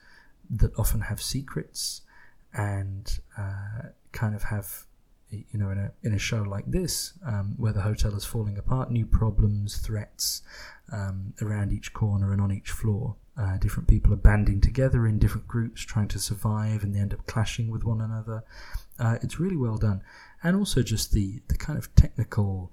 that 0.49 0.71
often 0.79 1.01
have 1.01 1.21
secrets 1.21 2.03
and 2.53 3.19
uh, 3.37 3.89
kind 4.13 4.35
of 4.35 4.45
have 4.45 4.86
you 5.31 5.59
know, 5.59 5.71
in 5.71 5.79
a 5.79 5.91
in 6.03 6.15
a 6.15 6.19
show 6.19 6.43
like 6.43 6.71
this, 6.71 7.15
um, 7.25 7.55
where 7.57 7.73
the 7.73 7.81
hotel 7.81 8.15
is 8.15 8.25
falling 8.25 8.59
apart, 8.59 8.91
new 8.91 9.07
problems, 9.07 9.79
threats 9.79 10.43
um, 10.93 11.35
around 11.43 11.73
each 11.73 11.93
corner 11.93 12.33
and 12.33 12.41
on 12.41 12.53
each 12.53 12.71
floor. 12.71 13.17
Uh, 13.39 13.59
different 13.59 13.89
people 13.89 14.13
are 14.13 14.17
banding 14.17 14.61
together 14.61 15.07
in 15.07 15.19
different 15.19 15.47
groups, 15.47 15.83
trying 15.83 16.09
to 16.09 16.19
survive, 16.19 16.83
and 16.83 16.95
they 16.95 17.01
end 17.01 17.13
up 17.13 17.27
clashing 17.27 17.71
with 17.71 17.85
one 17.85 18.01
another. 18.01 18.43
Uh, 18.99 19.19
it's 19.23 19.39
really 19.39 19.57
well 19.57 19.77
done, 19.77 20.03
and 20.43 20.57
also 20.57 20.83
just 20.83 21.13
the 21.13 21.43
the 21.49 21.57
kind 21.57 21.79
of 21.79 21.95
technical 21.97 22.73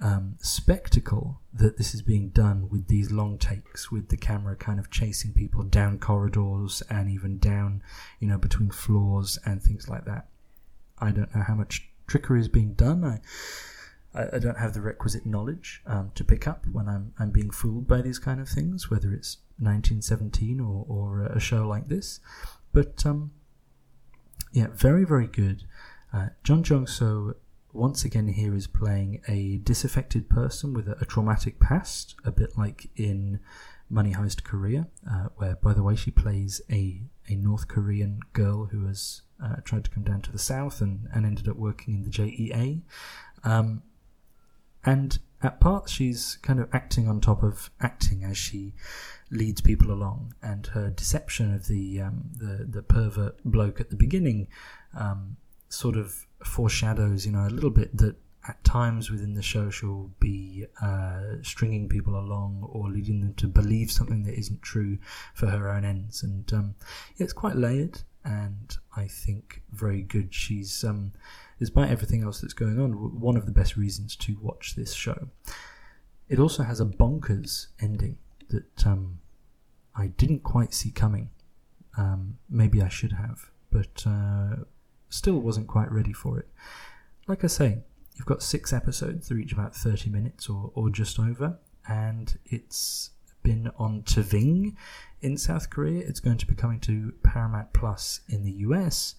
um, 0.00 0.36
spectacle 0.40 1.40
that 1.52 1.76
this 1.76 1.94
is 1.94 2.02
being 2.02 2.28
done 2.28 2.68
with 2.68 2.86
these 2.88 3.10
long 3.10 3.38
takes, 3.38 3.90
with 3.90 4.08
the 4.08 4.16
camera 4.16 4.56
kind 4.56 4.78
of 4.78 4.90
chasing 4.90 5.32
people 5.32 5.62
down 5.62 5.98
corridors 5.98 6.82
and 6.90 7.10
even 7.10 7.38
down, 7.38 7.82
you 8.20 8.28
know, 8.28 8.38
between 8.38 8.70
floors 8.70 9.38
and 9.44 9.62
things 9.62 9.88
like 9.88 10.04
that. 10.04 10.28
I 11.00 11.10
don't 11.10 11.34
know 11.34 11.42
how 11.42 11.54
much 11.54 11.88
trickery 12.06 12.40
is 12.40 12.48
being 12.48 12.74
done. 12.74 13.04
I 13.04 13.20
I, 14.14 14.38
don't 14.38 14.56
have 14.56 14.72
the 14.72 14.80
requisite 14.80 15.26
knowledge 15.26 15.82
um, 15.86 16.10
to 16.14 16.24
pick 16.24 16.48
up 16.48 16.64
when 16.72 16.88
I'm 16.88 17.12
I'm 17.18 17.30
being 17.30 17.50
fooled 17.50 17.86
by 17.86 18.00
these 18.00 18.18
kind 18.18 18.40
of 18.40 18.48
things, 18.48 18.90
whether 18.90 19.12
it's 19.12 19.38
1917 19.58 20.60
or 20.60 20.84
or 20.88 21.26
a 21.26 21.38
show 21.38 21.66
like 21.66 21.88
this. 21.88 22.20
But 22.72 23.04
um, 23.06 23.32
yeah, 24.52 24.68
very 24.72 25.04
very 25.04 25.26
good. 25.26 25.64
Uh, 26.12 26.28
Jeon 26.42 26.62
Jong 26.62 26.86
Seo 26.86 27.34
once 27.72 28.04
again 28.04 28.28
here 28.28 28.54
is 28.54 28.66
playing 28.66 29.20
a 29.28 29.58
disaffected 29.58 30.28
person 30.28 30.72
with 30.72 30.88
a, 30.88 30.96
a 31.00 31.04
traumatic 31.04 31.60
past, 31.60 32.16
a 32.24 32.32
bit 32.32 32.56
like 32.56 32.90
in 32.96 33.40
Money 33.90 34.12
Heist 34.12 34.42
Korea, 34.42 34.88
uh, 35.10 35.28
where, 35.36 35.56
by 35.56 35.72
the 35.72 35.82
way, 35.82 35.94
she 35.96 36.10
plays 36.10 36.60
a, 36.70 37.02
a 37.28 37.34
North 37.34 37.68
Korean 37.68 38.20
girl 38.32 38.66
who 38.66 38.86
has 38.86 39.22
uh, 39.42 39.56
tried 39.64 39.84
to 39.84 39.90
come 39.90 40.02
down 40.02 40.22
to 40.22 40.32
the 40.32 40.38
south 40.38 40.80
and, 40.80 41.08
and 41.14 41.24
ended 41.24 41.48
up 41.48 41.56
working 41.56 41.94
in 41.94 42.02
the 42.02 42.10
JEA. 42.10 42.82
Um, 43.44 43.82
and 44.84 45.18
at 45.42 45.60
parts, 45.60 45.92
she's 45.92 46.38
kind 46.42 46.60
of 46.60 46.68
acting 46.72 47.08
on 47.08 47.20
top 47.20 47.42
of 47.42 47.70
acting 47.80 48.24
as 48.24 48.36
she 48.36 48.74
leads 49.30 49.60
people 49.60 49.92
along, 49.92 50.34
and 50.42 50.66
her 50.68 50.90
deception 50.90 51.54
of 51.54 51.66
the 51.68 52.00
um, 52.00 52.30
the, 52.36 52.64
the 52.64 52.82
pervert 52.82 53.36
bloke 53.44 53.80
at 53.80 53.90
the 53.90 53.96
beginning 53.96 54.48
um, 54.96 55.36
sort 55.68 55.96
of 55.96 56.26
foreshadows, 56.44 57.26
you 57.26 57.32
know, 57.32 57.46
a 57.46 57.50
little 57.50 57.70
bit 57.70 57.96
that 57.96 58.16
at 58.48 58.62
times 58.64 59.10
within 59.10 59.34
the 59.34 59.42
show 59.42 59.70
she'll 59.70 60.10
be 60.20 60.66
uh, 60.82 61.20
stringing 61.42 61.88
people 61.88 62.18
along 62.18 62.66
or 62.72 62.90
leading 62.90 63.20
them 63.20 63.34
to 63.34 63.46
believe 63.46 63.90
something 63.90 64.22
that 64.24 64.38
isn't 64.38 64.62
true 64.62 64.98
for 65.34 65.46
her 65.46 65.68
own 65.70 65.84
ends. 65.84 66.22
And 66.22 66.50
um, 66.52 66.74
yeah, 67.16 67.24
it's 67.24 67.32
quite 67.32 67.56
layered 67.56 68.00
and 68.24 68.76
I 68.96 69.06
think 69.06 69.62
very 69.72 70.02
good. 70.02 70.34
She's, 70.34 70.82
um, 70.84 71.12
despite 71.58 71.90
everything 71.90 72.22
else 72.22 72.40
that's 72.40 72.54
going 72.54 72.80
on, 72.80 73.20
one 73.20 73.36
of 73.36 73.46
the 73.46 73.52
best 73.52 73.76
reasons 73.76 74.16
to 74.16 74.36
watch 74.40 74.74
this 74.74 74.92
show. 74.94 75.28
It 76.28 76.38
also 76.38 76.62
has 76.62 76.80
a 76.80 76.84
bonkers 76.84 77.68
ending 77.80 78.18
that 78.48 78.86
um, 78.86 79.20
I 79.94 80.08
didn't 80.08 80.42
quite 80.42 80.74
see 80.74 80.90
coming. 80.90 81.30
Um, 81.96 82.38
maybe 82.48 82.82
I 82.82 82.88
should 82.88 83.12
have, 83.12 83.50
but 83.70 84.04
uh, 84.06 84.56
still 85.08 85.38
wasn't 85.40 85.66
quite 85.66 85.90
ready 85.90 86.12
for 86.12 86.38
it. 86.38 86.48
Like 87.26 87.44
I 87.44 87.48
say, 87.48 87.78
you've 88.18 88.26
got 88.26 88.42
six 88.42 88.72
episodes, 88.72 89.28
they're 89.28 89.38
each 89.38 89.52
about 89.52 89.74
30 89.74 90.10
minutes 90.10 90.48
or, 90.48 90.70
or 90.74 90.90
just 90.90 91.18
over, 91.18 91.58
and 91.88 92.38
it's 92.46 93.10
been 93.42 93.70
on 93.78 94.02
TVING 94.02 94.74
in 95.22 95.38
South 95.38 95.70
Korea. 95.70 96.06
It's 96.06 96.20
going 96.20 96.38
to 96.38 96.46
be 96.46 96.54
coming 96.54 96.80
to 96.80 97.12
Paramount 97.22 97.72
Plus 97.72 98.20
in 98.28 98.44
the 98.44 98.52
US 98.52 99.14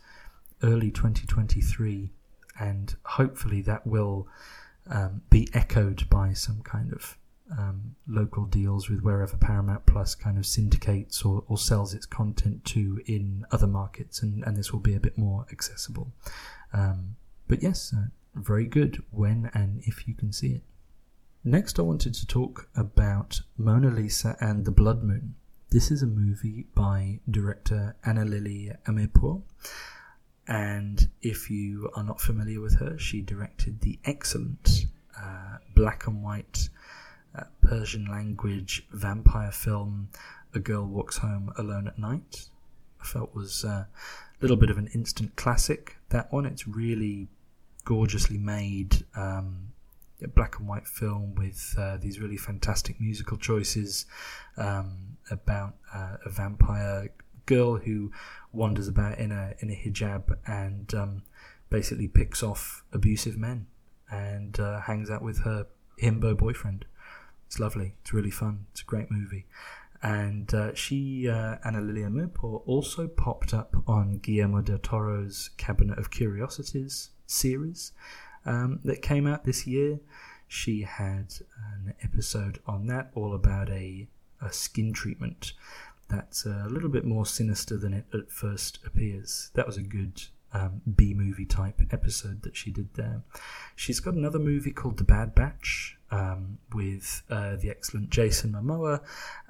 early 0.62 0.92
2023, 0.92 2.12
and 2.60 2.96
hopefully 3.06 3.62
that 3.62 3.88
will 3.88 4.28
um, 4.90 5.22
be 5.30 5.48
echoed 5.54 6.10
by 6.10 6.34
some 6.34 6.62
kind 6.62 6.92
of 6.94 7.18
um, 7.58 7.96
local 8.08 8.46
deals 8.46 8.90
with 8.90 9.02
wherever 9.02 9.36
Paramount 9.38 9.86
Plus 9.86 10.14
kind 10.14 10.38
of 10.38 10.46
syndicates 10.46 11.24
or, 11.24 11.44
or 11.48 11.58
sells 11.58 11.94
its 11.94 12.06
content 12.06 12.64
to 12.66 13.02
in 13.06 13.46
other 13.52 13.68
markets, 13.68 14.22
and, 14.22 14.44
and 14.44 14.56
this 14.58 14.72
will 14.72 14.80
be 14.80 14.96
a 14.96 15.00
bit 15.00 15.18
more 15.18 15.46
accessible. 15.52 16.12
Um, 16.74 17.16
but 17.48 17.64
yes, 17.64 17.94
uh, 17.98 18.08
very 18.36 18.66
good 18.66 19.04
when 19.12 19.50
and 19.54 19.82
if 19.86 20.08
you 20.08 20.14
can 20.14 20.32
see 20.32 20.54
it. 20.54 20.64
Next, 21.44 21.80
I 21.80 21.84
wanted 21.84 22.14
to 22.16 22.28
talk 22.28 22.70
about 22.76 23.42
Mona 23.58 23.90
Lisa 23.90 24.36
and 24.42 24.66
the 24.66 24.72
Blood 24.72 25.04
Moon. 25.04 25.36
This 25.70 25.90
is 25.92 26.04
a 26.04 26.08
movie 26.08 26.66
by 26.76 27.20
director 27.30 27.96
Ana 28.04 28.26
Lily 28.26 28.72
Amirpour. 28.88 29.42
And 30.48 31.10
if 31.22 31.50
you 31.50 31.92
are 31.96 32.04
not 32.04 32.20
familiar 32.20 32.60
with 32.60 32.80
her, 32.80 32.98
she 32.98 33.22
directed 33.22 33.82
the 33.82 34.00
excellent 34.04 34.86
uh, 35.18 35.58
black 35.76 36.08
and 36.08 36.24
white 36.24 36.70
uh, 37.38 37.44
Persian 37.62 38.06
language 38.06 38.86
vampire 38.92 39.52
film 39.52 40.10
A 40.54 40.60
Girl 40.60 40.86
Walks 40.86 41.18
Home 41.18 41.54
Alone 41.58 41.88
at 41.88 42.00
Night. 42.00 42.50
I 43.00 43.06
felt 43.06 43.36
was 43.36 43.64
uh, 43.64 43.86
a 43.86 44.42
little 44.42 44.58
bit 44.58 44.70
of 44.70 44.78
an 44.78 44.88
instant 44.94 45.36
classic. 45.36 45.98
That 46.10 46.34
one, 46.34 46.46
it's 46.46 46.68
really 46.68 47.28
gorgeously 47.86 48.38
made 48.38 49.06
um, 49.16 49.72
black 50.36 50.60
and 50.60 50.68
white 50.68 50.88
film 50.88 51.36
with 51.36 51.76
uh, 51.78 51.98
these 51.98 52.20
really 52.20 52.38
fantastic 52.38 53.00
musical 53.00 53.38
choices 53.38 54.06
um, 54.58 55.18
about 55.32 55.76
uh, 55.94 56.18
a 56.26 56.30
vampire 56.30 57.10
girl 57.46 57.78
who 57.78 58.12
wanders 58.52 58.88
about 58.88 59.18
in 59.18 59.32
a 59.32 59.54
in 59.60 59.70
a 59.72 59.74
hijab 59.74 60.38
and 60.46 60.94
um, 60.94 61.24
basically 61.70 62.08
picks 62.08 62.44
off 62.44 62.84
abusive 62.94 63.38
men 63.38 63.66
and 64.12 64.60
uh, 64.60 64.82
hangs 64.82 65.10
out 65.10 65.22
with 65.22 65.40
her 65.40 65.66
himbo 66.02 66.38
boyfriend. 66.38 66.86
It's 67.48 67.60
lovely. 67.60 67.94
It's 68.02 68.14
really 68.14 68.32
fun. 68.32 68.66
It's 68.72 68.82
a 68.82 68.86
great 68.86 69.10
movie. 69.10 69.46
And 70.02 70.54
uh, 70.54 70.74
she, 70.76 71.28
uh, 71.28 71.58
Ana 71.66 71.82
Lily 71.82 72.02
Amirpour, 72.02 72.62
also 72.66 73.08
popped 73.08 73.54
up 73.54 73.76
on 73.86 74.20
Guillermo 74.20 74.62
del 74.62 74.78
Toro's 74.78 75.50
Cabinet 75.58 75.98
of 75.98 76.10
Curiosities 76.10 77.10
series 77.30 77.92
um, 78.46 78.80
that 78.84 79.02
came 79.02 79.28
out 79.28 79.46
this 79.46 79.68
year. 79.68 80.00
She 80.48 80.82
had 80.82 81.34
an 81.76 81.94
episode 82.02 82.60
on 82.66 82.88
that 82.88 83.12
all 83.14 83.36
about 83.36 83.70
a, 83.70 84.08
a 84.42 84.52
skin 84.52 84.94
treatment 84.94 85.54
that's 86.10 86.46
a 86.46 86.68
little 86.70 86.90
bit 86.90 87.06
more 87.06 87.26
sinister 87.26 87.78
than 87.78 87.94
it 87.94 88.06
at 88.14 88.32
first 88.32 88.80
appears. 88.86 89.52
That 89.54 89.68
was 89.68 89.78
a 89.78 89.84
good 89.84 90.24
um, 90.54 90.82
B 90.96 91.14
movie 91.14 91.46
type 91.46 91.80
episode 91.92 92.42
that 92.42 92.58
she 92.58 92.72
did 92.72 92.94
there. 92.96 93.22
She's 93.76 94.00
got 94.00 94.16
another 94.16 94.40
movie 94.40 94.72
called 94.72 94.98
The 94.98 95.04
Bad 95.04 95.36
Batch 95.36 95.98
um, 96.12 96.58
with 96.74 97.22
uh, 97.30 97.56
the 97.58 97.70
excellent 97.70 98.10
Jason 98.10 98.54
Momoa, 98.54 99.02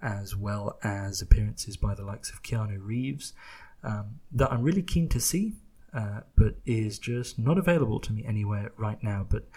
as 0.01 0.35
well 0.35 0.77
as 0.83 1.21
appearances 1.21 1.77
by 1.77 1.95
the 1.95 2.03
likes 2.03 2.29
of 2.29 2.43
Keanu 2.43 2.79
Reeves, 2.81 3.33
um, 3.83 4.19
that 4.33 4.51
I'm 4.51 4.61
really 4.61 4.83
keen 4.83 5.07
to 5.09 5.21
see, 5.21 5.53
uh, 5.93 6.21
but 6.35 6.55
is 6.65 6.99
just 6.99 7.39
not 7.39 7.57
available 7.57 7.99
to 8.01 8.13
me 8.13 8.23
anywhere 8.25 8.71
right 8.77 9.01
now. 9.03 9.25
But 9.29 9.47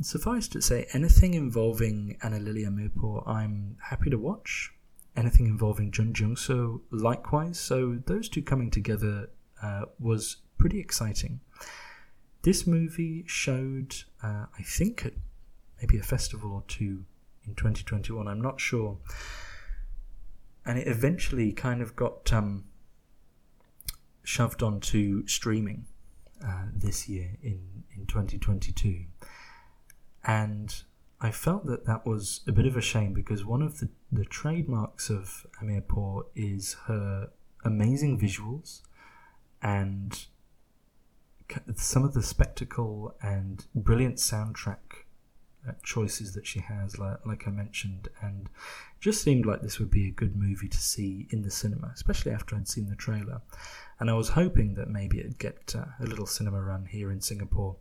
suffice 0.00 0.48
to 0.48 0.62
say, 0.62 0.86
anything 0.92 1.34
involving 1.34 2.16
Ana 2.22 2.38
Lily 2.38 2.64
Amirpour, 2.64 3.26
I'm 3.26 3.76
happy 3.90 4.10
to 4.10 4.18
watch. 4.18 4.72
Anything 5.16 5.46
involving 5.46 5.90
Jeon 5.90 6.12
Jong 6.12 6.36
Seo, 6.36 6.80
likewise. 6.90 7.58
So 7.58 7.98
those 8.06 8.28
two 8.28 8.42
coming 8.42 8.70
together 8.70 9.30
uh, 9.62 9.82
was 9.98 10.36
pretty 10.58 10.78
exciting. 10.78 11.40
This 12.42 12.66
movie 12.66 13.24
showed, 13.26 13.96
uh, 14.22 14.46
I 14.56 14.62
think, 14.62 15.04
at 15.04 15.14
maybe 15.80 15.98
a 15.98 16.02
festival 16.02 16.52
or 16.52 16.62
two 16.68 17.04
in 17.44 17.54
2021. 17.54 18.28
I'm 18.28 18.40
not 18.40 18.60
sure. 18.60 18.98
And 20.64 20.78
it 20.78 20.86
eventually 20.86 21.52
kind 21.52 21.82
of 21.82 21.96
got 21.96 22.32
um, 22.32 22.64
shoved 24.28 24.62
onto 24.62 25.26
streaming 25.26 25.86
uh, 26.46 26.66
this 26.74 27.08
year 27.08 27.38
in, 27.42 27.84
in 27.96 28.04
2022. 28.04 29.06
And 30.22 30.82
I 31.18 31.30
felt 31.30 31.64
that 31.64 31.86
that 31.86 32.04
was 32.04 32.42
a 32.46 32.52
bit 32.52 32.66
of 32.66 32.76
a 32.76 32.82
shame 32.82 33.14
because 33.14 33.46
one 33.46 33.62
of 33.62 33.80
the, 33.80 33.88
the 34.12 34.26
trademarks 34.26 35.08
of 35.08 35.46
Amirpour 35.62 36.26
is 36.34 36.76
her 36.88 37.30
amazing 37.64 38.20
visuals 38.20 38.82
and 39.62 40.26
some 41.76 42.04
of 42.04 42.12
the 42.12 42.22
spectacle 42.22 43.14
and 43.22 43.64
brilliant 43.74 44.16
soundtrack 44.16 45.06
choices 45.82 46.34
that 46.34 46.46
she 46.46 46.60
has, 46.60 46.98
like, 46.98 47.24
like 47.26 47.46
I 47.46 47.50
mentioned, 47.50 48.08
and 48.20 48.48
just 49.00 49.22
seemed 49.22 49.46
like 49.46 49.62
this 49.62 49.78
would 49.78 49.90
be 49.90 50.08
a 50.08 50.12
good 50.12 50.36
movie 50.36 50.68
to 50.68 50.78
see 50.78 51.26
in 51.30 51.42
the 51.42 51.50
cinema, 51.50 51.90
especially 51.94 52.32
after 52.32 52.56
I'd 52.56 52.68
seen 52.68 52.88
the 52.88 52.96
trailer. 52.96 53.40
And 54.00 54.10
I 54.10 54.14
was 54.14 54.30
hoping 54.30 54.74
that 54.74 54.88
maybe 54.88 55.18
it'd 55.20 55.38
get 55.38 55.74
uh, 55.76 55.84
a 56.00 56.06
little 56.06 56.26
cinema 56.26 56.60
run 56.60 56.86
here 56.86 57.10
in 57.10 57.20
Singapore. 57.20 57.76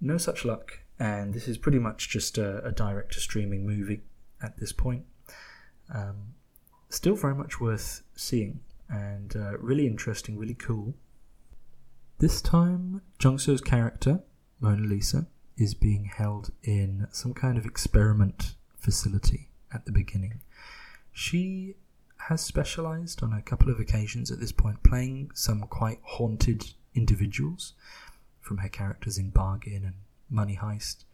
No 0.00 0.18
such 0.18 0.44
luck, 0.44 0.80
and 0.98 1.34
this 1.34 1.48
is 1.48 1.58
pretty 1.58 1.78
much 1.78 2.08
just 2.08 2.38
a, 2.38 2.64
a 2.64 2.72
direct 2.72 3.12
to 3.12 3.20
streaming 3.20 3.66
movie 3.66 4.02
at 4.42 4.58
this 4.58 4.72
point. 4.72 5.04
Um, 5.92 6.34
still 6.88 7.14
very 7.14 7.34
much 7.34 7.60
worth 7.60 8.02
seeing, 8.14 8.60
and 8.88 9.34
uh, 9.36 9.58
really 9.58 9.86
interesting, 9.86 10.38
really 10.38 10.54
cool. 10.54 10.94
This 12.18 12.40
time, 12.40 13.02
Jung 13.22 13.38
So's 13.38 13.60
character, 13.60 14.20
Mona 14.60 14.86
Lisa, 14.86 15.26
is 15.56 15.74
being 15.74 16.04
held 16.04 16.50
in 16.62 17.08
some 17.10 17.32
kind 17.32 17.56
of 17.56 17.64
experiment 17.64 18.54
facility 18.78 19.48
at 19.72 19.84
the 19.86 19.92
beginning. 19.92 20.40
She 21.12 21.74
has 22.28 22.40
specialized 22.40 23.22
on 23.22 23.32
a 23.32 23.42
couple 23.42 23.70
of 23.70 23.80
occasions 23.80 24.30
at 24.30 24.40
this 24.40 24.52
point, 24.52 24.82
playing 24.82 25.30
some 25.34 25.62
quite 25.62 25.98
haunted 26.02 26.72
individuals 26.94 27.74
from 28.40 28.58
her 28.58 28.68
characters 28.68 29.18
in 29.18 29.30
Bargain 29.30 29.84
and 29.84 29.94
Money 30.28 30.58
Heist, 30.60 31.04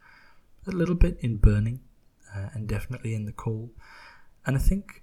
a 0.66 0.70
little 0.70 0.94
bit 0.94 1.18
in 1.20 1.36
Burning, 1.36 1.80
uh, 2.34 2.48
and 2.54 2.66
definitely 2.66 3.14
in 3.14 3.26
The 3.26 3.32
Call. 3.32 3.70
And 4.46 4.56
I 4.56 4.60
think 4.60 5.02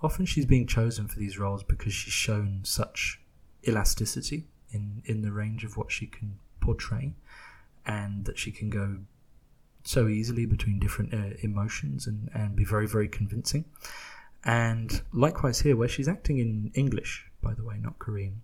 often 0.00 0.24
she's 0.24 0.46
being 0.46 0.66
chosen 0.66 1.08
for 1.08 1.18
these 1.18 1.38
roles 1.38 1.62
because 1.62 1.92
she's 1.92 2.12
shown 2.12 2.60
such 2.62 3.20
elasticity 3.66 4.46
in, 4.72 5.02
in 5.04 5.22
the 5.22 5.32
range 5.32 5.64
of 5.64 5.76
what 5.76 5.90
she 5.90 6.06
can 6.06 6.38
portray, 6.60 7.14
and 7.86 8.24
that 8.24 8.38
she 8.38 8.50
can 8.50 8.70
go 8.70 8.98
so 9.82 10.08
easily 10.08 10.46
between 10.46 10.78
different 10.78 11.14
uh, 11.14 11.36
emotions 11.42 12.06
and, 12.06 12.30
and 12.34 12.54
be 12.56 12.64
very, 12.64 12.86
very 12.86 13.08
convincing. 13.08 13.64
And 14.44 15.02
likewise 15.12 15.60
here, 15.60 15.76
where 15.76 15.88
she's 15.88 16.08
acting 16.08 16.38
in 16.38 16.70
English, 16.74 17.26
by 17.42 17.54
the 17.54 17.64
way, 17.64 17.76
not 17.78 17.98
Korean, 17.98 18.42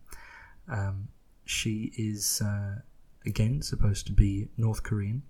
um, 0.68 1.08
she 1.44 1.92
is 1.96 2.42
uh, 2.44 2.80
again 3.24 3.62
supposed 3.62 4.06
to 4.06 4.12
be 4.12 4.48
North 4.56 4.82
Korean. 4.82 5.22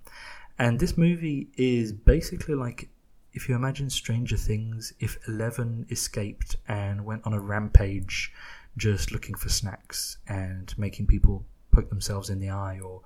And 0.58 0.78
this 0.80 0.96
movie 0.96 1.48
is 1.56 1.92
basically 1.92 2.54
like 2.54 2.88
if 3.32 3.48
you 3.48 3.54
imagine 3.54 3.90
Stranger 3.90 4.36
Things, 4.36 4.94
if 4.98 5.18
Eleven 5.28 5.86
escaped 5.90 6.56
and 6.68 7.04
went 7.04 7.26
on 7.26 7.34
a 7.34 7.40
rampage 7.40 8.32
just 8.78 9.12
looking 9.12 9.34
for 9.34 9.50
snacks 9.50 10.16
and 10.26 10.74
making 10.78 11.06
people 11.06 11.44
poke 11.70 11.90
themselves 11.90 12.30
in 12.30 12.40
the 12.40 12.48
eye 12.48 12.80
or 12.80 13.02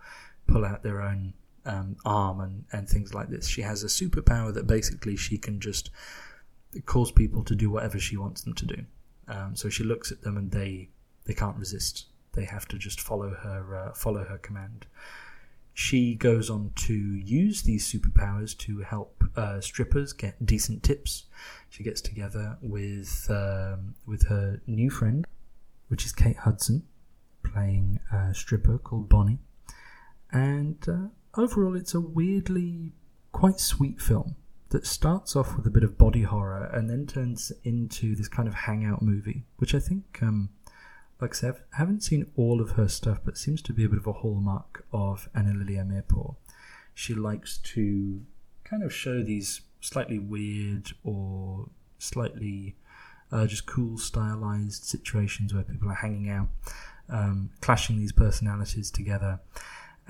pull 0.51 0.65
out 0.65 0.83
their 0.83 1.01
own 1.01 1.33
um, 1.65 1.97
arm 2.05 2.41
and, 2.41 2.65
and 2.73 2.89
things 2.89 3.15
like 3.15 3.29
this. 3.29 3.47
She 3.47 3.63
has 3.63 3.83
a 3.83 3.87
superpower 3.87 4.53
that 4.55 4.67
basically 4.67 5.17
she 5.17 5.39
can 5.39 5.61
just 5.61 5.91
cause 6.87 7.11
people 7.11 7.45
to 7.45 7.55
do 7.55 7.71
whatever 7.71 7.99
she 7.99 8.17
wants 8.17 8.43
them 8.43 8.55
to 8.55 8.67
do. 8.67 8.85
Um, 9.29 9.55
so 9.55 9.69
she 9.69 9.85
looks 9.85 10.11
at 10.11 10.23
them 10.23 10.37
and 10.37 10.51
they 10.51 10.89
they 11.25 11.35
can't 11.35 11.57
resist. 11.57 12.07
They 12.33 12.45
have 12.45 12.67
to 12.69 12.79
just 12.79 13.01
follow 13.01 13.31
her 13.31 13.77
uh, 13.77 13.95
follow 13.95 14.25
her 14.25 14.39
command. 14.39 14.87
She 15.73 16.15
goes 16.17 16.51
on 16.51 16.73
to 16.77 16.95
use 16.95 17.63
these 17.63 17.91
superpowers 17.91 18.59
to 18.59 18.81
help 18.81 19.23
uh, 19.37 19.61
strippers 19.61 20.13
get 20.13 20.45
decent 20.45 20.83
tips. 20.83 21.27
She 21.69 21.85
gets 21.85 22.01
together 22.01 22.59
with 22.61 23.27
um, 23.31 23.95
with 24.07 24.27
her 24.29 24.61
new 24.67 24.91
friend, 24.91 25.27
which 25.89 26.05
is 26.05 26.13
Kate 26.13 26.39
Hudson, 26.39 26.83
playing 27.45 28.01
a 28.13 28.35
stripper 28.35 28.79
called 28.79 29.09
Bonnie. 29.09 29.39
And 30.33 30.77
uh, 30.89 31.41
overall, 31.41 31.77
it's 31.77 31.95
a 31.95 32.01
weirdly 32.01 32.93
quite 33.33 33.61
sweet 33.61 34.01
film 34.01 34.37
that 34.71 34.87
starts 34.87 35.35
off 35.35 35.57
with 35.57 35.67
a 35.67 35.71
bit 35.71 35.83
of 35.83 35.99
body 35.99 36.23
horror 36.23 36.71
and 36.73 36.89
then 36.89 37.07
turns 37.07 37.53
into 37.65 38.15
this 38.15 38.29
kind 38.29 38.47
of 38.47 38.55
hangout 38.55 39.03
movie, 39.03 39.45
which 39.57 39.75
I 39.75 39.81
think 39.81 40.19
um, 40.23 40.51
like 41.21 41.35
I 41.35 41.39
said, 41.39 41.55
I 41.75 41.79
haven't 41.79 42.03
seen 42.03 42.31
all 42.37 42.61
of 42.61 42.73
her 42.73 42.89
stuff, 42.89 43.19
but 43.25 43.37
seems 43.37 43.61
to 43.63 43.73
be 43.73 43.85
a 43.85 43.89
bit 43.89 43.99
of 43.99 44.07
a 44.07 44.13
hallmark 44.13 44.87
of 44.93 45.29
Ana 45.35 45.53
Lily 45.53 45.75
Amirpour. 45.75 46.37
She 46.95 47.15
likes 47.15 47.59
to 47.59 48.23
kind 48.65 48.83
of 48.83 48.93
show 48.93 49.23
these 49.23 49.61
slightly 49.81 50.19
weird 50.19 50.93
or 51.05 51.69
slightly 51.99 52.77
uh, 53.33 53.47
just 53.47 53.67
cool 53.67 53.99
stylized 53.99 54.85
situations 54.85 55.53
where 55.53 55.63
people 55.63 55.91
are 55.91 55.95
hanging 55.95 56.31
out, 56.31 56.49
um, 57.09 57.51
clashing 57.61 57.99
these 57.99 58.13
personalities 58.13 58.91
together. 58.91 59.41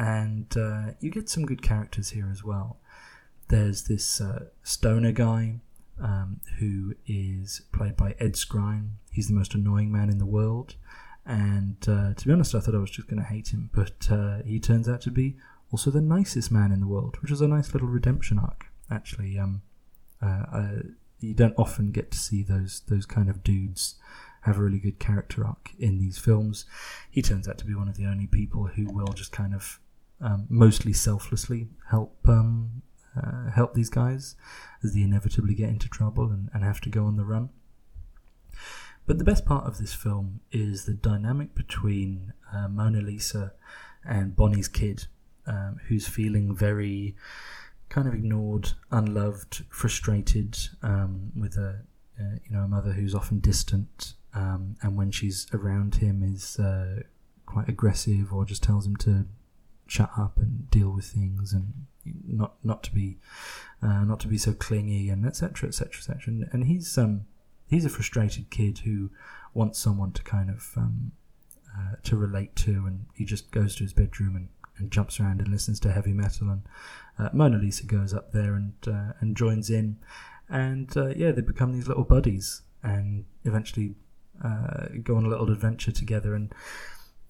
And 0.00 0.56
uh, 0.56 0.92
you 1.00 1.10
get 1.10 1.28
some 1.28 1.44
good 1.44 1.60
characters 1.60 2.08
here 2.08 2.30
as 2.32 2.42
well. 2.42 2.78
There's 3.48 3.82
this 3.82 4.18
uh, 4.18 4.46
stoner 4.62 5.12
guy 5.12 5.56
um, 6.02 6.40
who 6.58 6.94
is 7.06 7.60
played 7.70 7.98
by 7.98 8.14
Ed 8.18 8.32
Skrein. 8.32 8.92
He's 9.12 9.28
the 9.28 9.34
most 9.34 9.52
annoying 9.52 9.92
man 9.92 10.08
in 10.08 10.16
the 10.16 10.24
world. 10.24 10.76
And 11.26 11.76
uh, 11.86 12.14
to 12.14 12.26
be 12.26 12.32
honest, 12.32 12.54
I 12.54 12.60
thought 12.60 12.74
I 12.74 12.78
was 12.78 12.90
just 12.90 13.08
going 13.08 13.20
to 13.22 13.28
hate 13.28 13.48
him, 13.48 13.68
but 13.74 14.10
uh, 14.10 14.38
he 14.42 14.58
turns 14.58 14.88
out 14.88 15.02
to 15.02 15.10
be 15.10 15.36
also 15.70 15.90
the 15.90 16.00
nicest 16.00 16.50
man 16.50 16.72
in 16.72 16.80
the 16.80 16.86
world, 16.86 17.18
which 17.20 17.30
is 17.30 17.42
a 17.42 17.48
nice 17.48 17.74
little 17.74 17.88
redemption 17.88 18.38
arc. 18.38 18.68
Actually, 18.90 19.38
um, 19.38 19.60
uh, 20.22 20.76
you 21.18 21.34
don't 21.34 21.58
often 21.58 21.90
get 21.90 22.10
to 22.12 22.18
see 22.18 22.42
those 22.42 22.80
those 22.88 23.04
kind 23.04 23.28
of 23.28 23.44
dudes 23.44 23.96
have 24.42 24.56
a 24.56 24.62
really 24.62 24.78
good 24.78 24.98
character 24.98 25.46
arc 25.46 25.72
in 25.78 25.98
these 25.98 26.16
films. 26.16 26.64
He 27.10 27.20
turns 27.20 27.46
out 27.46 27.58
to 27.58 27.66
be 27.66 27.74
one 27.74 27.88
of 27.88 27.98
the 27.98 28.06
only 28.06 28.26
people 28.26 28.68
who 28.68 28.86
will 28.86 29.12
just 29.12 29.30
kind 29.30 29.54
of 29.54 29.78
um, 30.20 30.46
mostly 30.48 30.92
selflessly 30.92 31.68
help 31.90 32.16
um, 32.28 32.82
uh, 33.16 33.50
help 33.50 33.74
these 33.74 33.90
guys 33.90 34.36
as 34.82 34.94
they 34.94 35.02
inevitably 35.02 35.54
get 35.54 35.68
into 35.68 35.88
trouble 35.88 36.30
and, 36.30 36.48
and 36.54 36.62
have 36.62 36.80
to 36.80 36.88
go 36.88 37.04
on 37.04 37.16
the 37.16 37.24
run. 37.24 37.50
But 39.06 39.18
the 39.18 39.24
best 39.24 39.44
part 39.44 39.66
of 39.66 39.78
this 39.78 39.92
film 39.92 40.40
is 40.52 40.84
the 40.84 40.92
dynamic 40.92 41.54
between 41.54 42.32
uh, 42.54 42.68
Mona 42.68 43.00
Lisa 43.00 43.54
and 44.04 44.36
Bonnie's 44.36 44.68
kid, 44.68 45.06
um, 45.46 45.80
who's 45.88 46.06
feeling 46.06 46.54
very 46.54 47.16
kind 47.88 48.06
of 48.06 48.14
ignored, 48.14 48.72
unloved, 48.92 49.64
frustrated, 49.68 50.56
um, 50.82 51.32
with 51.34 51.56
a 51.56 51.80
uh, 52.20 52.36
you 52.44 52.56
know 52.56 52.60
a 52.64 52.68
mother 52.68 52.92
who's 52.92 53.14
often 53.14 53.40
distant, 53.40 54.14
um, 54.34 54.76
and 54.82 54.96
when 54.96 55.10
she's 55.10 55.46
around 55.52 55.96
him 55.96 56.22
is 56.22 56.58
uh, 56.58 57.00
quite 57.46 57.68
aggressive 57.68 58.32
or 58.32 58.44
just 58.44 58.62
tells 58.62 58.86
him 58.86 58.94
to 58.94 59.26
shut 59.90 60.10
up 60.16 60.36
and 60.36 60.70
deal 60.70 60.90
with 60.90 61.06
things 61.06 61.52
and 61.52 61.72
not 62.26 62.54
not 62.62 62.82
to 62.82 62.92
be 62.92 63.18
uh, 63.82 64.04
not 64.04 64.20
to 64.20 64.28
be 64.28 64.38
so 64.38 64.52
clingy 64.52 65.10
and 65.10 65.26
etc 65.26 65.68
etc 65.68 65.98
etc 65.98 66.48
and, 66.52 66.64
he's 66.64 66.96
um 66.96 67.26
he's 67.70 67.84
a 67.84 67.88
frustrated 67.88 68.50
kid 68.50 68.78
who 68.78 69.10
wants 69.54 69.78
someone 69.78 70.12
to 70.12 70.22
kind 70.22 70.50
of 70.50 70.72
um, 70.76 71.12
uh, 71.76 71.94
to 72.02 72.16
relate 72.16 72.54
to, 72.56 72.84
and 72.86 73.06
he 73.14 73.24
just 73.24 73.50
goes 73.50 73.76
to 73.76 73.84
his 73.84 73.92
bedroom 73.92 74.36
and, 74.36 74.48
and 74.78 74.90
jumps 74.90 75.20
around 75.20 75.40
and 75.40 75.48
listens 75.48 75.78
to 75.80 75.92
heavy 75.92 76.12
metal. 76.12 76.50
And 76.50 76.62
uh, 77.18 77.28
Mona 77.32 77.58
Lisa 77.58 77.86
goes 77.86 78.12
up 78.12 78.32
there 78.32 78.54
and 78.54 78.72
uh, 78.86 79.12
and 79.20 79.36
joins 79.36 79.70
in, 79.70 79.96
and 80.48 80.94
uh, 80.96 81.08
yeah, 81.16 81.30
they 81.30 81.42
become 81.42 81.72
these 81.72 81.88
little 81.88 82.04
buddies, 82.04 82.62
and 82.82 83.24
eventually 83.44 83.94
uh, 84.44 84.86
go 85.02 85.16
on 85.16 85.24
a 85.24 85.28
little 85.28 85.50
adventure 85.50 85.92
together. 85.92 86.34
And 86.34 86.52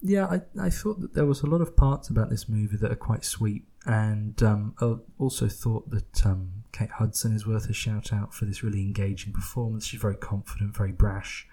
yeah, 0.01 0.25
I 0.25 0.41
I 0.59 0.69
thought 0.69 0.99
that 1.01 1.13
there 1.13 1.25
was 1.25 1.41
a 1.41 1.47
lot 1.47 1.61
of 1.61 1.75
parts 1.75 2.09
about 2.09 2.29
this 2.29 2.49
movie 2.49 2.77
that 2.77 2.91
are 2.91 2.95
quite 2.95 3.23
sweet, 3.23 3.63
and 3.85 4.41
um, 4.41 4.75
I 4.81 4.95
also 5.19 5.47
thought 5.47 5.89
that 5.91 6.25
um, 6.25 6.63
Kate 6.71 6.89
Hudson 6.89 7.35
is 7.35 7.45
worth 7.45 7.69
a 7.69 7.73
shout 7.73 8.11
out 8.11 8.33
for 8.33 8.45
this 8.45 8.63
really 8.63 8.81
engaging 8.81 9.33
performance. 9.33 9.85
She's 9.85 10.01
very 10.01 10.15
confident, 10.15 10.75
very 10.75 10.91
brash, 10.91 11.47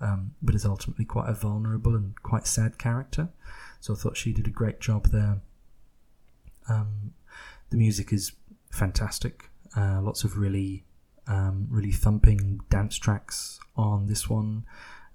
um, 0.00 0.32
but 0.42 0.54
is 0.54 0.66
ultimately 0.66 1.04
quite 1.04 1.28
a 1.28 1.34
vulnerable 1.34 1.94
and 1.94 2.20
quite 2.22 2.46
sad 2.46 2.78
character. 2.78 3.30
So 3.80 3.94
I 3.94 3.96
thought 3.96 4.16
she 4.16 4.32
did 4.32 4.46
a 4.46 4.50
great 4.50 4.80
job 4.80 5.08
there. 5.08 5.40
Um, 6.68 7.12
the 7.70 7.76
music 7.76 8.12
is 8.12 8.32
fantastic. 8.70 9.50
Uh, 9.76 10.00
lots 10.02 10.24
of 10.24 10.38
really, 10.38 10.84
um, 11.26 11.66
really 11.70 11.92
thumping 11.92 12.60
dance 12.70 12.96
tracks 12.96 13.58
on 13.76 14.06
this 14.06 14.28
one. 14.28 14.64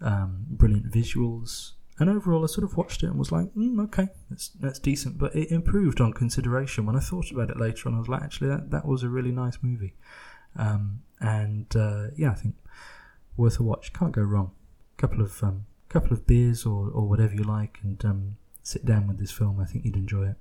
Um, 0.01 0.45
brilliant 0.49 0.91
visuals. 0.91 1.73
And 1.99 2.09
overall, 2.09 2.43
I 2.43 2.47
sort 2.47 2.63
of 2.63 2.77
watched 2.77 3.03
it 3.03 3.07
and 3.07 3.19
was 3.19 3.31
like, 3.31 3.53
mm, 3.53 3.83
okay, 3.85 4.07
that's 4.29 4.49
that's 4.49 4.79
decent. 4.79 5.17
But 5.17 5.35
it 5.35 5.51
improved 5.51 5.99
on 5.99 6.13
consideration. 6.13 6.85
When 6.85 6.95
I 6.95 7.01
thought 7.01 7.29
about 7.29 7.49
it 7.49 7.59
later 7.59 7.89
on, 7.89 7.95
I 7.95 7.99
was 7.99 8.07
like, 8.07 8.23
actually, 8.23 8.49
that, 8.49 8.71
that 8.71 8.85
was 8.85 9.03
a 9.03 9.09
really 9.09 9.31
nice 9.31 9.57
movie. 9.61 9.95
Um, 10.55 11.01
and 11.19 11.67
uh, 11.75 12.07
yeah, 12.15 12.31
I 12.31 12.35
think 12.35 12.55
worth 13.35 13.59
a 13.59 13.63
watch. 13.63 13.91
Can't 13.91 14.13
go 14.13 14.21
wrong. 14.21 14.51
Couple 14.97 15.21
of 15.21 15.43
um, 15.43 15.65
couple 15.89 16.13
of 16.13 16.25
beers 16.25 16.65
or, 16.65 16.89
or 16.89 17.07
whatever 17.07 17.33
you 17.33 17.43
like, 17.43 17.79
and 17.83 18.03
um, 18.05 18.37
sit 18.63 18.85
down 18.85 19.07
with 19.07 19.19
this 19.19 19.31
film. 19.31 19.59
I 19.59 19.65
think 19.65 19.83
you'd 19.83 19.95
enjoy 19.95 20.29
it. 20.29 20.35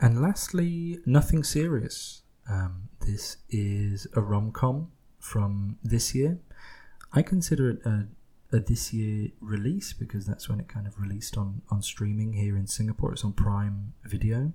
And 0.00 0.22
lastly, 0.22 1.00
nothing 1.04 1.44
serious. 1.44 2.22
Um, 2.48 2.88
this 3.06 3.36
is 3.50 4.06
a 4.16 4.20
rom 4.20 4.50
com 4.50 4.90
from 5.18 5.76
this 5.84 6.14
year. 6.14 6.38
I 7.12 7.22
consider 7.22 7.70
it 7.70 7.84
a 7.84 8.06
a 8.52 8.58
this 8.58 8.92
year 8.92 9.30
release 9.40 9.92
because 9.92 10.26
that's 10.26 10.48
when 10.48 10.60
it 10.60 10.68
kind 10.68 10.86
of 10.86 11.00
released 11.00 11.36
on, 11.36 11.62
on 11.70 11.82
streaming 11.82 12.32
here 12.32 12.56
in 12.56 12.66
Singapore. 12.66 13.12
It's 13.12 13.24
on 13.24 13.32
Prime 13.32 13.94
Video, 14.04 14.52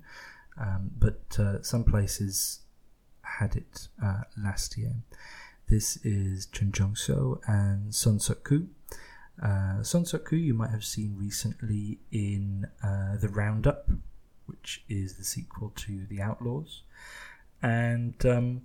um, 0.60 0.92
but 0.98 1.38
uh, 1.40 1.62
some 1.62 1.84
places 1.84 2.60
had 3.22 3.56
it 3.56 3.88
uh, 4.04 4.22
last 4.38 4.78
year. 4.78 4.96
This 5.68 5.98
is 6.04 6.46
Jeon 6.48 6.72
Jong 6.72 6.94
Seo 6.94 7.40
and 7.48 7.94
Son 7.94 8.20
Seok 8.20 8.44
Koo. 8.44 8.68
Uh, 9.42 9.82
Son 9.82 10.04
Seok 10.04 10.26
Koo 10.26 10.36
you 10.36 10.54
might 10.54 10.70
have 10.70 10.86
seen 10.86 11.16
recently 11.18 12.00
in 12.12 12.68
uh, 12.84 13.18
The 13.18 13.30
Roundup, 13.30 13.90
which 14.46 14.84
is 14.88 15.16
the 15.16 15.24
sequel 15.24 15.72
to 15.78 16.06
The 16.08 16.22
Outlaws, 16.22 16.84
and 17.62 18.24
um, 18.26 18.62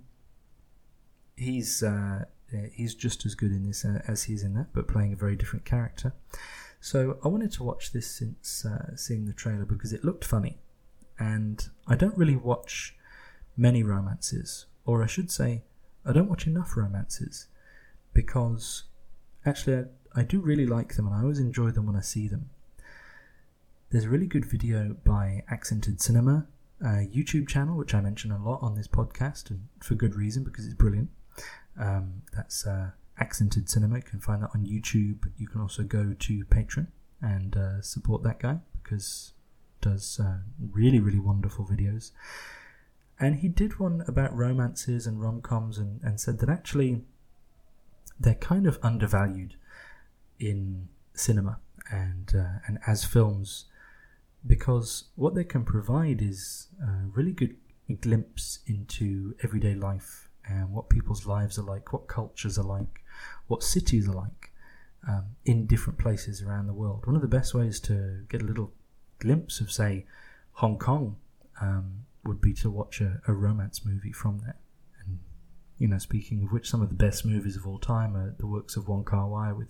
he's 1.35 1.81
uh, 1.81 2.25
he's 2.73 2.95
just 2.95 3.25
as 3.25 3.35
good 3.35 3.51
in 3.51 3.65
this 3.65 3.85
uh, 3.85 4.01
as 4.07 4.27
is 4.29 4.43
in 4.43 4.53
that, 4.55 4.67
but 4.73 4.87
playing 4.87 5.13
a 5.13 5.15
very 5.17 5.35
different 5.35 5.65
character. 5.65 6.13
So 6.79 7.17
I 7.23 7.27
wanted 7.27 7.51
to 7.53 7.63
watch 7.63 7.91
this 7.91 8.09
since 8.09 8.65
uh, 8.65 8.95
seeing 8.95 9.25
the 9.25 9.33
trailer 9.33 9.65
because 9.65 9.93
it 9.93 10.03
looked 10.03 10.25
funny, 10.25 10.57
and 11.19 11.67
I 11.87 11.95
don't 11.95 12.17
really 12.17 12.35
watch 12.35 12.95
many 13.55 13.83
romances, 13.83 14.65
or 14.85 15.03
I 15.03 15.07
should 15.07 15.29
say, 15.29 15.63
I 16.05 16.13
don't 16.13 16.29
watch 16.29 16.47
enough 16.47 16.75
romances 16.75 17.47
because 18.13 18.83
actually 19.45 19.77
I, 20.15 20.21
I 20.21 20.23
do 20.23 20.41
really 20.41 20.65
like 20.65 20.95
them 20.95 21.05
and 21.05 21.15
I 21.15 21.21
always 21.21 21.39
enjoy 21.39 21.71
them 21.71 21.85
when 21.85 21.95
I 21.95 22.01
see 22.01 22.27
them. 22.27 22.49
There's 23.91 24.05
a 24.05 24.09
really 24.09 24.25
good 24.25 24.45
video 24.45 24.95
by 25.05 25.43
Accented 25.49 26.01
Cinema, 26.01 26.47
a 26.81 27.07
YouTube 27.07 27.47
channel 27.47 27.77
which 27.77 27.93
I 27.93 28.01
mention 28.01 28.31
a 28.31 28.43
lot 28.43 28.59
on 28.61 28.75
this 28.75 28.87
podcast, 28.87 29.51
and 29.51 29.67
for 29.79 29.95
good 29.95 30.15
reason 30.15 30.43
because 30.43 30.65
it's 30.65 30.73
brilliant. 30.73 31.09
Um, 31.79 32.23
that's 32.33 32.65
uh, 32.65 32.91
Accented 33.19 33.69
Cinema. 33.69 33.97
You 33.97 34.01
can 34.03 34.19
find 34.19 34.43
that 34.43 34.51
on 34.53 34.65
YouTube. 34.65 35.29
You 35.37 35.47
can 35.47 35.61
also 35.61 35.83
go 35.83 36.15
to 36.17 36.45
Patreon 36.45 36.87
and 37.21 37.55
uh, 37.55 37.81
support 37.81 38.23
that 38.23 38.39
guy 38.39 38.57
because 38.81 39.33
does 39.79 40.19
uh, 40.23 40.37
really 40.71 40.99
really 40.99 41.19
wonderful 41.19 41.65
videos. 41.65 42.11
And 43.19 43.35
he 43.35 43.49
did 43.49 43.79
one 43.79 44.03
about 44.07 44.35
romances 44.35 45.05
and 45.05 45.21
rom 45.21 45.41
coms 45.41 45.77
and, 45.77 46.01
and 46.03 46.19
said 46.19 46.39
that 46.39 46.49
actually 46.49 47.03
they're 48.19 48.33
kind 48.35 48.65
of 48.65 48.79
undervalued 48.81 49.55
in 50.39 50.87
cinema 51.13 51.59
and 51.91 52.33
uh, 52.35 52.59
and 52.67 52.79
as 52.87 53.05
films 53.05 53.65
because 54.45 55.05
what 55.15 55.35
they 55.35 55.43
can 55.43 55.63
provide 55.63 56.21
is 56.21 56.67
a 56.81 57.05
really 57.13 57.31
good 57.31 57.55
glimpse 57.99 58.59
into 58.65 59.35
everyday 59.43 59.75
life 59.75 60.29
and 60.47 60.71
what 60.71 60.89
people's 60.89 61.25
lives 61.25 61.57
are 61.57 61.63
like, 61.63 61.93
what 61.93 62.07
cultures 62.07 62.57
are 62.57 62.65
like, 62.65 63.03
what 63.47 63.63
cities 63.63 64.07
are 64.07 64.13
like 64.13 64.51
um, 65.07 65.25
in 65.45 65.65
different 65.65 65.99
places 65.99 66.41
around 66.41 66.67
the 66.67 66.73
world. 66.73 67.05
One 67.05 67.15
of 67.15 67.21
the 67.21 67.27
best 67.27 67.53
ways 67.53 67.79
to 67.81 68.25
get 68.29 68.41
a 68.41 68.45
little 68.45 68.71
glimpse 69.19 69.59
of, 69.59 69.71
say, 69.71 70.05
Hong 70.53 70.77
Kong 70.77 71.17
um, 71.59 72.05
would 72.23 72.41
be 72.41 72.53
to 72.53 72.69
watch 72.69 73.01
a, 73.01 73.21
a, 73.27 73.33
romance 73.33 73.85
movie 73.85 74.11
from 74.11 74.39
there. 74.39 74.57
And, 75.05 75.19
you 75.77 75.87
know, 75.87 75.97
speaking 75.97 76.43
of 76.43 76.51
which, 76.51 76.69
some 76.69 76.81
of 76.81 76.89
the 76.89 76.95
best 76.95 77.25
movies 77.25 77.55
of 77.55 77.65
all 77.65 77.79
time 77.79 78.15
are 78.15 78.35
the 78.37 78.47
works 78.47 78.75
of 78.75 78.87
Wong 78.87 79.03
Kar 79.03 79.27
Wai 79.27 79.51
with 79.53 79.69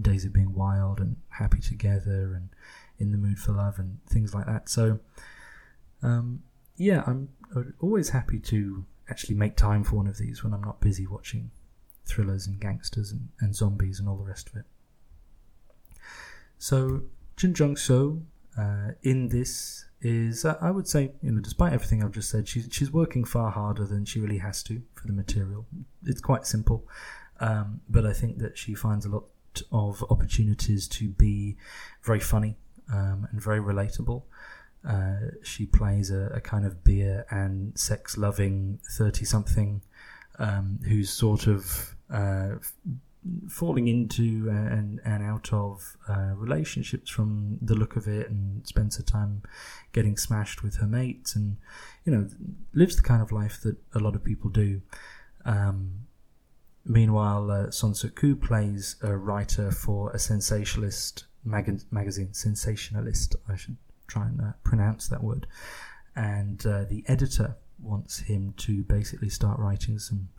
Days 0.00 0.24
of 0.24 0.32
Being 0.32 0.54
Wild 0.54 1.00
and 1.00 1.16
Happy 1.28 1.60
Together 1.60 2.34
and 2.34 2.48
In 2.98 3.12
the 3.12 3.18
Mood 3.18 3.38
for 3.38 3.52
Love 3.52 3.78
and 3.78 3.98
things 4.06 4.34
like 4.34 4.46
that. 4.46 4.68
So, 4.68 5.00
um, 6.02 6.42
yeah, 6.76 7.02
I'm 7.06 7.28
always 7.80 8.10
happy 8.10 8.38
to 8.40 8.84
actually 9.08 9.34
make 9.34 9.56
time 9.56 9.84
for 9.84 9.96
one 9.96 10.06
of 10.06 10.18
these 10.18 10.44
when 10.44 10.52
I'm 10.52 10.62
not 10.62 10.80
busy 10.80 11.06
watching 11.06 11.50
thrillers 12.04 12.46
and 12.46 12.58
gangsters 12.60 13.12
and, 13.12 13.28
and 13.40 13.54
zombies 13.54 14.00
and 14.00 14.08
all 14.08 14.16
the 14.16 14.24
rest 14.24 14.48
of 14.48 14.56
it. 14.56 14.64
So, 16.58 17.02
Jeon 17.36 17.52
Jong 17.52 17.74
Seo 17.76 18.22
uh, 18.58 18.92
in 19.02 19.28
this 19.28 19.84
is, 20.00 20.44
uh, 20.44 20.56
I 20.60 20.70
would 20.70 20.88
say, 20.88 21.12
you 21.22 21.30
know, 21.30 21.40
despite 21.40 21.72
everything 21.72 22.02
I've 22.02 22.12
just 22.12 22.30
said, 22.30 22.48
she's 22.48 22.68
she's 22.70 22.92
working 22.92 23.24
far 23.24 23.50
harder 23.50 23.84
than 23.84 24.04
she 24.04 24.20
really 24.20 24.38
has 24.38 24.62
to 24.64 24.82
for 24.94 25.06
the 25.06 25.12
material. 25.12 25.66
It's 26.04 26.20
quite 26.20 26.46
simple, 26.46 26.86
um, 27.40 27.80
but 27.88 28.04
I 28.04 28.12
think 28.12 28.38
that 28.38 28.58
she 28.58 28.74
finds 28.74 29.06
a 29.06 29.10
lot 29.10 29.24
of 29.72 30.04
opportunities 30.10 30.88
to 30.88 31.08
be 31.08 31.56
very 32.02 32.20
funny 32.20 32.56
um, 32.92 33.28
and 33.30 33.40
very 33.40 33.60
relatable. 33.60 34.22
Uh, 34.86 35.32
she 35.42 35.66
plays 35.66 36.10
a, 36.10 36.30
a, 36.34 36.40
kind 36.40 36.64
of 36.64 36.84
beer 36.84 37.26
and 37.30 37.76
sex 37.76 38.16
loving 38.16 38.78
30 38.92 39.24
something 39.24 39.82
um, 40.38 40.78
who's 40.86 41.10
sort 41.10 41.48
of 41.48 41.96
uh, 42.10 42.50
falling 43.48 43.88
into 43.88 44.48
and, 44.48 45.00
and 45.04 45.22
out 45.22 45.52
of 45.52 45.96
uh, 46.08 46.32
relationships 46.36 47.10
from 47.10 47.58
the 47.60 47.74
look 47.74 47.96
of 47.96 48.06
it 48.06 48.30
and 48.30 48.66
spends 48.66 48.96
her 48.96 49.02
time 49.02 49.42
getting 49.92 50.16
smashed 50.16 50.62
with 50.62 50.76
her 50.76 50.86
mates 50.86 51.34
and 51.34 51.56
you 52.04 52.12
know 52.12 52.28
lives 52.72 52.96
the 52.96 53.02
kind 53.02 53.20
of 53.20 53.32
life 53.32 53.60
that 53.62 53.76
a 53.94 53.98
lot 53.98 54.14
of 54.14 54.22
people 54.22 54.50
do. 54.50 54.80
Um, 55.44 56.06
meanwhile 56.84 57.50
uh, 57.50 57.70
Son 57.70 57.94
Suk-koo 57.94 58.36
plays 58.36 58.96
a 59.02 59.16
writer 59.16 59.70
for 59.70 60.10
a 60.12 60.18
sensationalist 60.18 61.24
mag- 61.44 61.82
magazine 61.90 62.32
sensationalist 62.32 63.36
I 63.48 63.56
should 63.56 63.76
try 64.08 64.26
and 64.26 64.40
uh, 64.40 64.52
pronounce 64.64 65.08
that 65.08 65.22
word. 65.22 65.46
And 66.16 66.64
uh, 66.66 66.84
the 66.84 67.04
editor 67.06 67.56
wants 67.78 68.18
him 68.18 68.54
to 68.56 68.82
basically 68.82 69.28
start 69.28 69.58
writing 69.60 69.98
some 69.98 70.30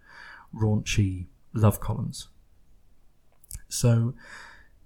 raunchy 0.54 1.28
love 1.54 1.80
columns. 1.80 2.28
So 3.70 4.14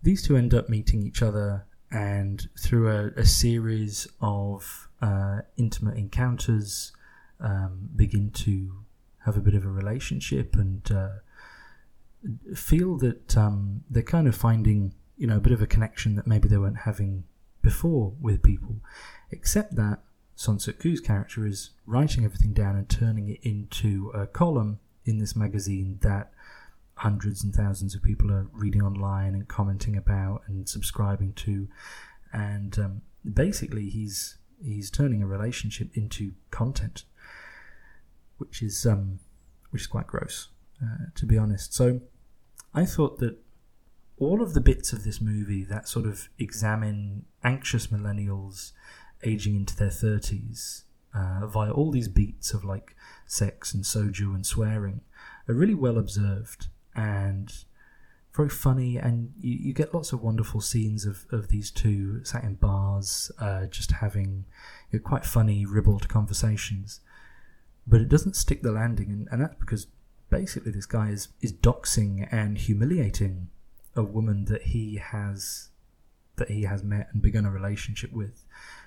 these 0.04 0.22
two 0.22 0.38
end 0.38 0.54
up 0.54 0.70
meeting 0.70 1.02
each 1.02 1.22
other, 1.22 1.66
and 1.90 2.48
through 2.60 2.90
a, 2.90 3.08
a 3.20 3.26
series 3.26 4.08
of 4.22 4.90
uh, 5.02 5.40
intimate 5.58 5.98
encounters, 5.98 6.92
um, 7.40 7.90
begin 7.96 8.30
to 8.32 8.84
have 9.26 9.38
a 9.38 9.42
bit 9.42 9.56
of 9.56 9.66
a 9.66 9.70
relationship 9.70 10.56
and 10.56 10.92
uh, 10.92 11.10
feel 12.56 12.98
that 12.98 13.38
um, 13.38 13.84
they're 13.90 14.04
kind 14.04 14.28
of 14.28 14.36
finding, 14.36 14.94
you 15.18 15.28
know, 15.28 15.38
a 15.38 15.42
bit 15.42 15.54
of 15.54 15.62
a 15.62 15.68
connection 15.68 16.16
that 16.16 16.28
maybe 16.28 16.48
they 16.48 16.58
weren't 16.58 16.78
having 16.78 17.24
before 17.64 18.14
with 18.22 18.44
people, 18.44 18.76
except 19.32 19.76
that 19.76 20.04
Son 20.36 20.60
Suk-koo's 20.60 21.00
character 21.00 21.48
is 21.48 21.72
writing 21.88 22.26
everything 22.26 22.54
down 22.54 22.76
and 22.76 22.88
turning 22.88 23.30
it 23.30 23.40
into 23.42 24.12
a 24.14 24.28
column 24.28 24.80
in 25.06 25.18
this 25.18 25.36
magazine 25.36 25.98
that 26.02 26.32
hundreds 26.96 27.44
and 27.44 27.54
thousands 27.56 27.96
of 27.96 28.04
people 28.04 28.32
are 28.32 28.48
reading 28.54 28.84
online 28.84 29.34
and 29.34 29.48
commenting 29.48 29.98
about 29.98 30.44
and 30.48 30.70
subscribing 30.70 31.34
to, 31.34 31.68
and 32.32 32.78
um, 32.78 33.02
basically 33.34 33.90
he's 33.90 34.38
he's 34.64 34.92
turning 34.92 35.24
a 35.24 35.28
relationship 35.28 35.90
into 35.96 36.34
content, 36.52 37.06
which 38.38 38.62
is 38.62 38.86
um, 38.86 39.20
which 39.72 39.84
is 39.84 39.88
quite 39.88 40.08
gross, 40.08 40.50
uh, 40.82 41.06
to 41.16 41.26
be 41.26 41.38
honest. 41.38 41.74
So 41.74 42.02
I 42.74 42.86
thought 42.86 43.20
that 43.20 43.38
all 44.18 44.42
of 44.42 44.54
the 44.54 44.62
bits 44.62 44.94
of 44.94 45.04
this 45.04 45.20
movie 45.20 45.64
that 45.64 45.88
sort 45.88 46.06
of 46.06 46.30
examine 46.38 47.26
anxious 47.44 47.88
millennials 47.88 48.72
aging 49.24 49.56
into 49.56 49.76
their 49.76 49.90
thirties 49.90 50.84
uh, 51.14 51.46
via 51.48 51.72
all 51.72 51.92
these 51.92 52.08
beats 52.08 52.54
of 52.54 52.64
like 52.64 52.96
sex 53.26 53.74
and 53.74 53.84
soju 53.84 54.34
and 54.34 54.46
swearing 54.46 55.02
are 55.48 55.56
really 55.56 55.76
well 55.76 55.98
observed 55.98 56.68
and 56.96 57.66
very 58.34 58.50
funny, 58.50 58.98
and 58.98 59.32
you, 59.40 59.58
you 59.68 59.74
get 59.74 59.94
lots 59.94 60.12
of 60.12 60.24
wonderful 60.24 60.60
scenes 60.60 61.06
of, 61.06 61.26
of 61.32 61.50
these 61.50 61.70
two 61.70 62.24
sat 62.24 62.44
in 62.44 62.56
bars, 62.56 63.32
uh, 63.40 63.68
just 63.68 63.92
having 63.92 64.46
you 64.92 65.00
know, 65.00 65.04
quite 65.04 65.24
funny, 65.24 65.66
ribald 65.66 66.10
conversations. 66.10 67.00
But 67.86 68.02
it 68.02 68.10
doesn't 68.10 68.36
stick 68.36 68.64
the 68.64 68.72
landing, 68.72 69.10
and, 69.12 69.28
and 69.32 69.42
that's 69.42 69.60
because 69.60 69.88
basically 70.30 70.72
this 70.72 70.88
guy 70.88 71.10
is, 71.10 71.28
is 71.42 71.54
doxing 71.54 72.28
and 72.32 72.58
humiliating 72.58 73.50
a 73.96 74.04
woman 74.04 74.46
that 74.46 74.64
he 74.64 74.98
has 74.98 75.70
that 76.36 76.50
he 76.50 76.64
has 76.64 76.84
met 76.84 77.10
and 77.14 77.22
begun 77.22 77.46
a 77.46 77.52
relationship 77.52 78.12
with 78.12 78.44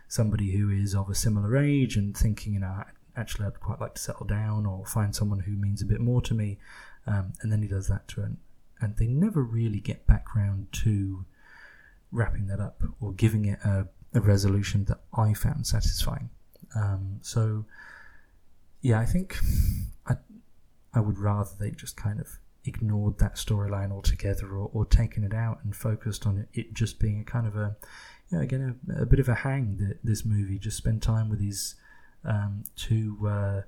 somebody 0.08 0.52
who 0.52 0.68
is 0.68 0.94
of 0.94 1.08
a 1.08 1.14
similar 1.14 1.56
age 1.56 1.96
and 1.96 2.16
thinking 2.16 2.54
you 2.54 2.60
know 2.60 2.82
actually 3.16 3.46
I'd 3.46 3.60
quite 3.60 3.80
like 3.80 3.94
to 3.94 4.02
settle 4.02 4.26
down 4.26 4.66
or 4.66 4.84
find 4.84 5.14
someone 5.14 5.40
who 5.40 5.52
means 5.52 5.80
a 5.80 5.86
bit 5.86 6.00
more 6.00 6.20
to 6.22 6.34
me 6.34 6.58
um, 7.06 7.32
and 7.40 7.52
then 7.52 7.62
he 7.62 7.68
does 7.68 7.88
that 7.88 8.08
to 8.08 8.22
her, 8.22 8.32
and 8.80 8.96
they 8.96 9.06
never 9.06 9.42
really 9.42 9.80
get 9.80 10.06
back 10.06 10.34
round 10.34 10.72
to 10.72 11.24
wrapping 12.10 12.46
that 12.48 12.60
up 12.60 12.82
or 13.00 13.12
giving 13.12 13.44
it 13.44 13.58
a, 13.64 13.86
a 14.14 14.20
resolution 14.20 14.84
that 14.86 15.00
I 15.16 15.32
found 15.32 15.66
satisfying. 15.66 16.30
Um, 16.74 17.18
so, 17.22 17.64
yeah, 18.80 18.98
I 18.98 19.06
think 19.06 19.38
I 20.06 20.16
I 20.92 21.00
would 21.00 21.18
rather 21.18 21.50
they 21.58 21.70
just 21.70 21.96
kind 21.96 22.20
of 22.20 22.38
ignored 22.66 23.18
that 23.18 23.36
storyline 23.36 23.92
altogether 23.92 24.48
or, 24.48 24.70
or 24.72 24.84
taken 24.84 25.24
it 25.24 25.34
out 25.34 25.58
and 25.62 25.74
focused 25.74 26.26
on 26.26 26.46
it, 26.52 26.74
just 26.74 26.98
being 26.98 27.20
a 27.20 27.24
kind 27.24 27.46
of 27.46 27.56
a, 27.56 27.76
you 28.30 28.38
know, 28.38 28.44
again, 28.44 28.78
a, 28.96 29.02
a 29.02 29.06
bit 29.06 29.20
of 29.20 29.28
a 29.28 29.34
hang 29.34 29.76
that 29.78 29.98
this 30.04 30.24
movie 30.24 30.58
just 30.58 30.76
spend 30.76 31.02
time 31.02 31.28
with 31.28 31.38
these 31.38 31.76
um, 32.24 32.64
two 32.74 33.16
uh, 33.28 33.62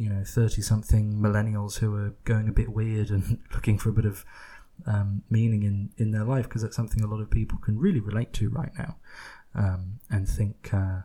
you 0.00 0.08
know, 0.08 0.24
30 0.24 0.62
something 0.62 1.12
millennials 1.12 1.78
who 1.78 1.94
are 1.94 2.14
going 2.24 2.48
a 2.48 2.52
bit 2.52 2.70
weird 2.70 3.10
and 3.10 3.38
looking 3.52 3.76
for 3.76 3.90
a 3.90 3.92
bit 3.92 4.06
of 4.06 4.24
um, 4.86 5.22
meaning 5.28 5.62
in, 5.62 5.90
in 5.98 6.10
their 6.10 6.24
life 6.24 6.44
because 6.44 6.62
that's 6.62 6.74
something 6.74 7.04
a 7.04 7.06
lot 7.06 7.20
of 7.20 7.30
people 7.30 7.58
can 7.58 7.78
really 7.78 8.00
relate 8.00 8.32
to 8.32 8.48
right 8.48 8.72
now 8.78 8.96
um, 9.54 10.00
and 10.08 10.26
think, 10.26 10.70
uh, 10.72 11.00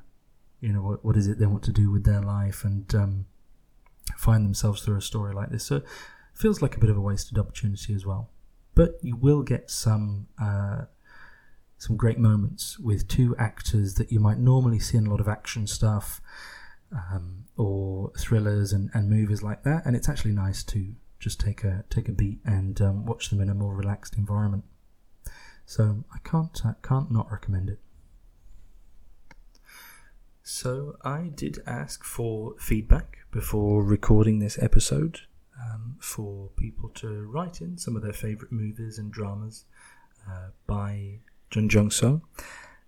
you 0.62 0.72
know, 0.72 0.82
what, 0.82 1.04
what 1.04 1.18
is 1.18 1.28
it 1.28 1.40
they 1.40 1.46
want 1.46 1.64
to 1.64 1.74
do 1.74 1.92
with 1.92 2.06
their 2.06 2.22
life 2.22 2.64
and 2.64 2.96
um, 2.96 3.26
find 4.18 4.46
themselves 4.46 4.82
through 4.82 4.96
a 4.96 5.02
story 5.02 5.34
like 5.34 5.50
this. 5.50 5.66
So 5.66 5.82
feels 6.36 6.62
like 6.62 6.76
a 6.76 6.80
bit 6.80 6.90
of 6.90 6.98
a 6.98 7.02
wasted 7.02 7.38
opportunity 7.38 7.94
as 7.96 8.06
well. 8.06 8.30
But 8.76 9.00
you 9.02 9.16
will 9.16 9.42
get 9.42 9.72
some. 9.72 10.28
Uh, 10.42 10.86
some 11.78 11.98
great 11.98 12.18
moments 12.18 12.80
with 12.80 13.08
two 13.08 13.36
actors 13.38 13.96
that 13.96 14.10
you 14.12 14.20
might 14.20 14.38
normally 14.38 14.80
see 14.80 14.98
in 14.98 15.06
a 15.06 15.10
lot 15.10 15.20
of 15.20 15.28
action 15.28 15.68
stuff 15.68 16.22
um, 16.92 17.46
or 17.58 18.12
thrillers 18.18 18.72
and, 18.72 18.90
and 18.94 19.10
movies 19.10 19.44
like 19.44 19.64
that. 19.64 19.86
And 19.86 19.96
it's 19.96 20.10
actually 20.10 20.32
nice 20.32 20.64
to 20.64 20.94
just 21.20 21.40
take 21.40 21.64
a 21.64 21.84
take 21.90 22.08
a 22.08 22.12
beat 22.12 22.40
and 22.46 22.80
um, 22.82 23.06
watch 23.06 23.30
them 23.30 23.42
in 23.42 23.50
a 23.50 23.54
more 23.54 23.76
relaxed 23.76 24.18
environment. 24.18 24.64
So 25.66 26.04
I 26.14 26.20
can't 26.20 26.66
uh, 26.66 26.74
can't 26.82 27.12
not 27.12 27.32
recommend 27.32 27.70
it. 27.70 27.80
So 30.44 30.98
I 31.04 31.32
did 31.34 31.60
ask 31.66 32.04
for 32.04 32.54
feedback 32.60 33.18
before 33.32 33.84
recording 33.84 34.40
this 34.40 34.62
episode 34.62 35.22
um, 35.62 35.96
for 36.00 36.50
people 36.58 36.90
to 36.90 37.24
write 37.26 37.62
in 37.62 37.78
some 37.78 37.96
of 37.96 38.02
their 38.02 38.14
favourite 38.14 38.52
movies 38.52 38.98
and 38.98 39.12
dramas 39.12 39.66
uh, 40.30 40.50
by 40.68 41.20
Jeon 41.52 41.70
Jong 41.70 41.90
Seo. 41.90 42.22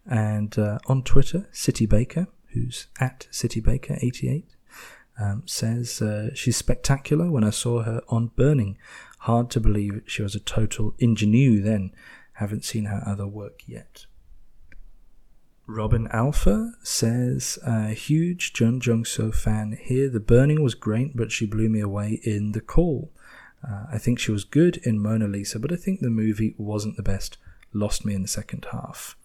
And 0.06 0.58
uh, 0.58 0.80
on 0.88 1.04
Twitter, 1.04 1.48
City 1.52 1.86
Baker 1.86 2.28
who's 2.58 2.88
at 3.00 3.28
CityBaker88, 3.32 4.44
um, 5.20 5.44
says 5.46 6.02
uh, 6.02 6.34
she's 6.34 6.58
spectacular 6.58 7.32
when 7.32 7.44
I 7.44 7.50
saw 7.50 7.84
her 7.84 8.02
on 8.08 8.32
Burning. 8.36 8.78
Hard 9.20 9.50
to 9.52 9.60
believe 9.60 10.02
she 10.06 10.22
was 10.22 10.36
a 10.36 10.40
total 10.40 10.94
ingenue 11.00 11.62
then. 11.62 11.92
Haven't 12.34 12.66
seen 12.66 12.86
her 12.86 13.02
other 13.06 13.28
work 13.28 13.62
yet. 13.66 14.06
Robin 15.68 16.08
Alpha 16.12 16.72
says, 16.82 17.60
uh, 17.66 17.88
huge 17.88 18.54
Jeon 18.54 18.80
Jong 18.80 19.04
Seo 19.04 19.36
fan 19.36 19.78
here. 19.80 20.10
The 20.10 20.22
Burning 20.22 20.64
was 20.64 20.76
great, 20.76 21.16
but 21.16 21.30
she 21.30 21.46
blew 21.46 21.68
me 21.68 21.82
away 21.82 22.22
in 22.24 22.54
The 22.54 22.62
Call. 22.62 23.12
Uh, 23.68 23.86
I 23.92 23.98
think 23.98 24.18
she 24.18 24.32
was 24.32 24.46
good 24.46 24.78
in 24.78 24.98
Mona 24.98 25.28
Lisa, 25.28 25.60
but 25.60 25.74
I 25.74 25.76
think 25.76 26.00
the 26.00 26.10
movie 26.10 26.56
wasn't 26.58 26.96
the 26.96 27.04
best. 27.04 27.38
Lost 27.74 28.06
me 28.06 28.14
in 28.14 28.22
the 28.22 28.30
second 28.30 28.66
half. 28.72 29.18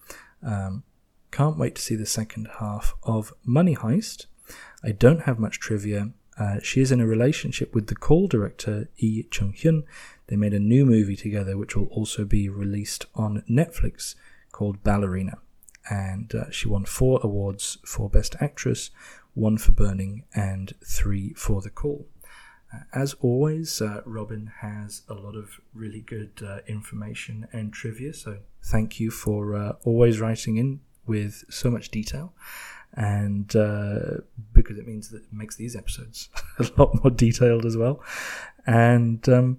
Um, 0.45 0.83
can't 1.31 1.57
wait 1.57 1.75
to 1.75 1.81
see 1.81 1.95
the 1.95 2.05
second 2.05 2.49
half 2.59 2.93
of 3.03 3.33
Money 3.45 3.77
Heist. 3.77 4.25
I 4.83 4.91
don't 4.91 5.21
have 5.21 5.39
much 5.39 5.59
trivia. 5.61 6.11
Uh, 6.37 6.59
she 6.61 6.81
is 6.81 6.91
in 6.91 6.99
a 6.99 7.07
relationship 7.07 7.73
with 7.73 7.87
the 7.87 7.95
call 7.95 8.27
director 8.27 8.89
Lee 9.01 9.27
Chung 9.31 9.53
Hyun. 9.53 9.83
They 10.27 10.35
made 10.35 10.53
a 10.53 10.59
new 10.59 10.85
movie 10.85 11.15
together, 11.15 11.57
which 11.57 11.77
will 11.77 11.87
also 11.87 12.25
be 12.25 12.49
released 12.49 13.05
on 13.15 13.43
Netflix 13.49 14.15
called 14.51 14.83
Ballerina. 14.83 15.37
And 15.89 16.33
uh, 16.33 16.49
she 16.49 16.67
won 16.67 16.85
four 16.85 17.19
awards 17.23 17.77
for 17.85 18.09
Best 18.09 18.35
Actress, 18.39 18.89
one 19.33 19.57
for 19.57 19.71
Burning, 19.71 20.23
and 20.33 20.73
three 20.85 21.33
for 21.33 21.61
The 21.61 21.69
Call. 21.69 22.07
Uh, 22.73 22.79
as 22.93 23.13
always, 23.15 23.81
uh, 23.81 24.01
Robin 24.05 24.51
has 24.61 25.03
a 25.09 25.13
lot 25.13 25.35
of 25.35 25.59
really 25.73 26.01
good 26.01 26.41
uh, 26.45 26.59
information 26.67 27.47
and 27.51 27.73
trivia, 27.73 28.13
so 28.13 28.37
thank 28.63 28.99
you 28.99 29.11
for 29.11 29.55
uh, 29.55 29.73
always 29.83 30.19
writing 30.19 30.57
in 30.57 30.79
with 31.05 31.43
so 31.49 31.69
much 31.69 31.89
detail. 31.89 32.33
And 32.95 33.53
uh, 33.55 34.21
because 34.53 34.77
it 34.77 34.87
means 34.87 35.09
that 35.09 35.23
it 35.23 35.33
makes 35.33 35.55
these 35.55 35.75
episodes 35.75 36.29
a 36.59 36.69
lot 36.77 37.03
more 37.03 37.11
detailed 37.11 37.65
as 37.65 37.75
well. 37.75 38.03
And 38.65 39.27
um, 39.27 39.57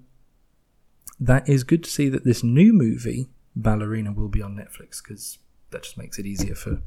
that 1.18 1.48
is 1.48 1.64
good 1.64 1.84
to 1.84 1.90
see 1.90 2.08
that 2.08 2.24
this 2.24 2.44
new 2.44 2.72
movie, 2.72 3.28
Ballerina, 3.56 4.12
will 4.12 4.28
be 4.28 4.42
on 4.42 4.54
Netflix 4.54 5.02
because 5.02 5.38
that 5.74 5.82
just 5.82 5.98
makes 5.98 6.18
it 6.18 6.26
easier 6.26 6.54
for 6.54 6.80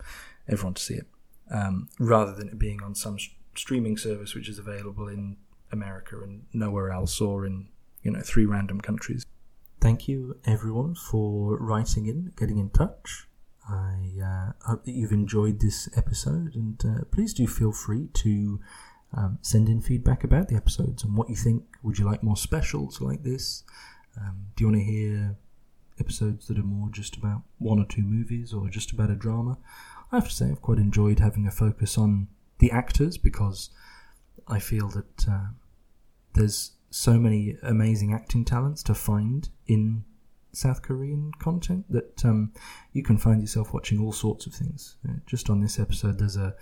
everyone 0.48 0.74
to 0.74 0.82
see 0.82 0.96
it 0.96 1.08
um, 1.52 1.88
rather 2.00 2.34
than 2.34 2.48
it 2.50 2.58
being 2.58 2.82
on 2.82 2.96
some 2.96 3.18
streaming 3.56 3.98
service 3.98 4.34
which 4.34 4.50
is 4.50 4.58
available 4.58 5.08
in 5.08 5.38
America 5.72 6.22
and 6.22 6.44
nowhere 6.54 6.92
else 6.92 7.20
or 7.22 7.46
in 7.46 7.68
you 8.04 8.12
know 8.12 8.22
three 8.22 8.46
random 8.46 8.80
countries. 8.82 9.26
Thank 9.80 10.08
you 10.08 10.38
everyone 10.46 10.96
for 10.96 11.58
writing 11.58 12.08
in, 12.08 12.32
getting 12.38 12.58
in 12.58 12.70
touch. 12.70 13.28
I 13.70 14.12
uh, 14.24 14.52
hope 14.66 14.86
that 14.86 14.94
you've 14.94 15.12
enjoyed 15.12 15.60
this 15.60 15.90
episode, 15.98 16.56
and 16.56 16.82
uh, 16.86 17.04
please 17.12 17.34
do 17.34 17.46
feel 17.48 17.74
free 17.74 18.08
to 18.14 18.62
um, 19.14 19.40
send 19.42 19.68
in 19.68 19.82
feedback 19.82 20.24
about 20.24 20.48
the 20.48 20.56
episodes 20.56 21.04
and 21.04 21.16
what 21.16 21.30
you 21.30 21.36
think. 21.36 21.64
Would 21.84 22.00
you 22.00 22.06
like 22.06 22.24
more 22.24 22.38
specials 22.38 23.02
like 23.02 23.24
this? 23.24 23.64
Um, 24.20 24.48
do 24.56 24.64
you 24.64 24.68
want 24.70 24.80
to 24.80 24.92
hear 24.92 25.36
episodes 26.00 26.48
that 26.48 26.58
are 26.58 26.64
more 26.64 26.90
just 26.90 27.16
about 27.16 27.42
one 27.58 27.80
or 27.80 27.86
two 27.86 28.04
movies 28.04 28.54
or 28.54 28.70
just 28.70 28.92
about 28.92 29.10
a 29.10 29.16
drama? 29.16 29.58
I 30.12 30.18
have 30.18 30.28
to 30.30 30.34
say, 30.34 30.50
I've 30.50 30.62
quite 30.62 30.78
enjoyed 30.78 31.20
having 31.20 31.48
a 31.48 31.52
focus 31.52 31.98
on 31.98 32.28
the 32.60 32.72
actors 32.72 33.18
because 33.18 33.70
I 34.48 34.60
feel 34.60 34.88
that 34.90 35.28
uh, 35.30 35.48
there's 36.34 36.72
so 36.90 37.20
many 37.20 37.58
amazing 37.64 38.14
acting 38.14 38.46
talents 38.46 38.82
to 38.84 38.94
find 38.94 39.50
in 39.68 40.04
South 40.54 40.82
Korean 40.82 41.32
content 41.40 41.86
that 41.92 42.26
um, 42.26 42.52
you 42.94 43.04
can 43.04 43.18
find 43.18 43.42
yourself 43.42 43.74
watching 43.74 44.00
all 44.00 44.12
sorts 44.12 44.46
of 44.46 44.54
things. 44.54 44.96
Uh, 45.08 45.14
just 45.26 45.50
on 45.50 45.62
this 45.62 45.80
episode, 45.80 46.18
there's 46.18 46.38
a 46.38 46.56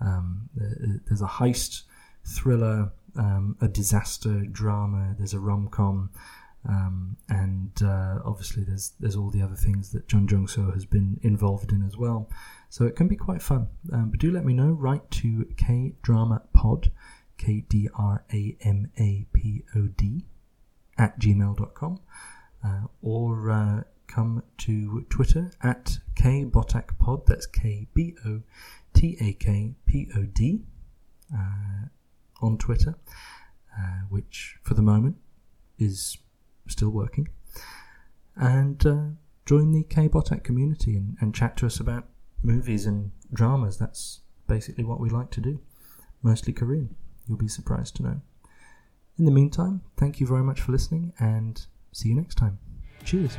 um, 0.00 0.48
there's 0.54 1.22
a 1.22 1.26
heist 1.26 1.82
thriller, 2.24 2.90
um, 3.16 3.56
a 3.60 3.68
disaster 3.68 4.44
drama, 4.50 5.14
there's 5.16 5.32
a 5.32 5.38
rom 5.38 5.68
com, 5.68 6.10
um, 6.68 7.16
and 7.28 7.70
uh, 7.82 8.18
obviously 8.24 8.64
there's 8.64 8.92
there's 8.98 9.16
all 9.16 9.30
the 9.30 9.42
other 9.42 9.54
things 9.54 9.90
that 9.92 10.08
Jeon 10.08 10.26
Jong 10.26 10.46
Seo 10.46 10.72
has 10.72 10.84
been 10.84 11.18
involved 11.22 11.72
in 11.72 11.82
as 11.82 11.96
well. 11.96 12.28
So 12.68 12.84
it 12.86 12.96
can 12.96 13.08
be 13.08 13.16
quite 13.16 13.42
fun. 13.42 13.68
Um, 13.92 14.10
but 14.10 14.18
do 14.20 14.30
let 14.32 14.44
me 14.44 14.52
know. 14.52 14.72
Write 14.72 15.10
to 15.12 15.46
K 15.56 15.94
Drama 16.02 16.42
Pod, 16.52 16.90
K 17.38 17.64
D 17.68 17.88
R 17.94 18.24
A 18.32 18.56
M 18.62 18.90
A 18.98 19.26
P 19.32 19.62
O 19.76 19.82
D, 19.86 20.24
at 20.98 21.18
gmail.com 21.20 22.00
uh, 22.64 22.86
or 23.02 23.50
uh, 23.50 23.82
come 24.06 24.42
to 24.58 25.06
Twitter 25.10 25.50
at 25.62 25.98
K 26.14 26.44
Botak 26.44 26.98
Pod. 26.98 27.26
That's 27.26 27.46
K 27.46 27.86
B 27.94 28.14
O 28.26 28.42
T 28.94 29.16
A 29.20 29.32
K 29.34 29.74
P 29.86 30.08
O 30.16 30.22
D 30.22 30.62
uh, 31.34 31.86
on 32.40 32.58
Twitter, 32.58 32.96
uh, 33.78 34.00
which 34.08 34.56
for 34.62 34.74
the 34.74 34.82
moment 34.82 35.16
is 35.78 36.18
still 36.68 36.90
working. 36.90 37.28
And 38.36 38.84
uh, 38.86 39.04
join 39.46 39.72
the 39.72 39.84
K 39.84 40.08
Botak 40.08 40.44
community 40.44 40.96
and, 40.96 41.16
and 41.20 41.34
chat 41.34 41.56
to 41.58 41.66
us 41.66 41.80
about 41.80 42.08
movies 42.42 42.86
and 42.86 43.12
dramas. 43.32 43.78
That's 43.78 44.20
basically 44.46 44.84
what 44.84 45.00
we 45.00 45.08
like 45.08 45.30
to 45.32 45.40
do. 45.40 45.60
Mostly 46.22 46.52
Korean, 46.52 46.94
you'll 47.26 47.38
be 47.38 47.48
surprised 47.48 47.96
to 47.96 48.02
know. 48.02 48.20
In 49.18 49.24
the 49.24 49.30
meantime, 49.30 49.80
thank 49.96 50.20
you 50.20 50.26
very 50.26 50.42
much 50.42 50.60
for 50.60 50.72
listening 50.72 51.12
and 51.18 51.66
See 51.96 52.10
you 52.10 52.14
next 52.14 52.34
time. 52.34 52.58
Cheers. 53.06 53.38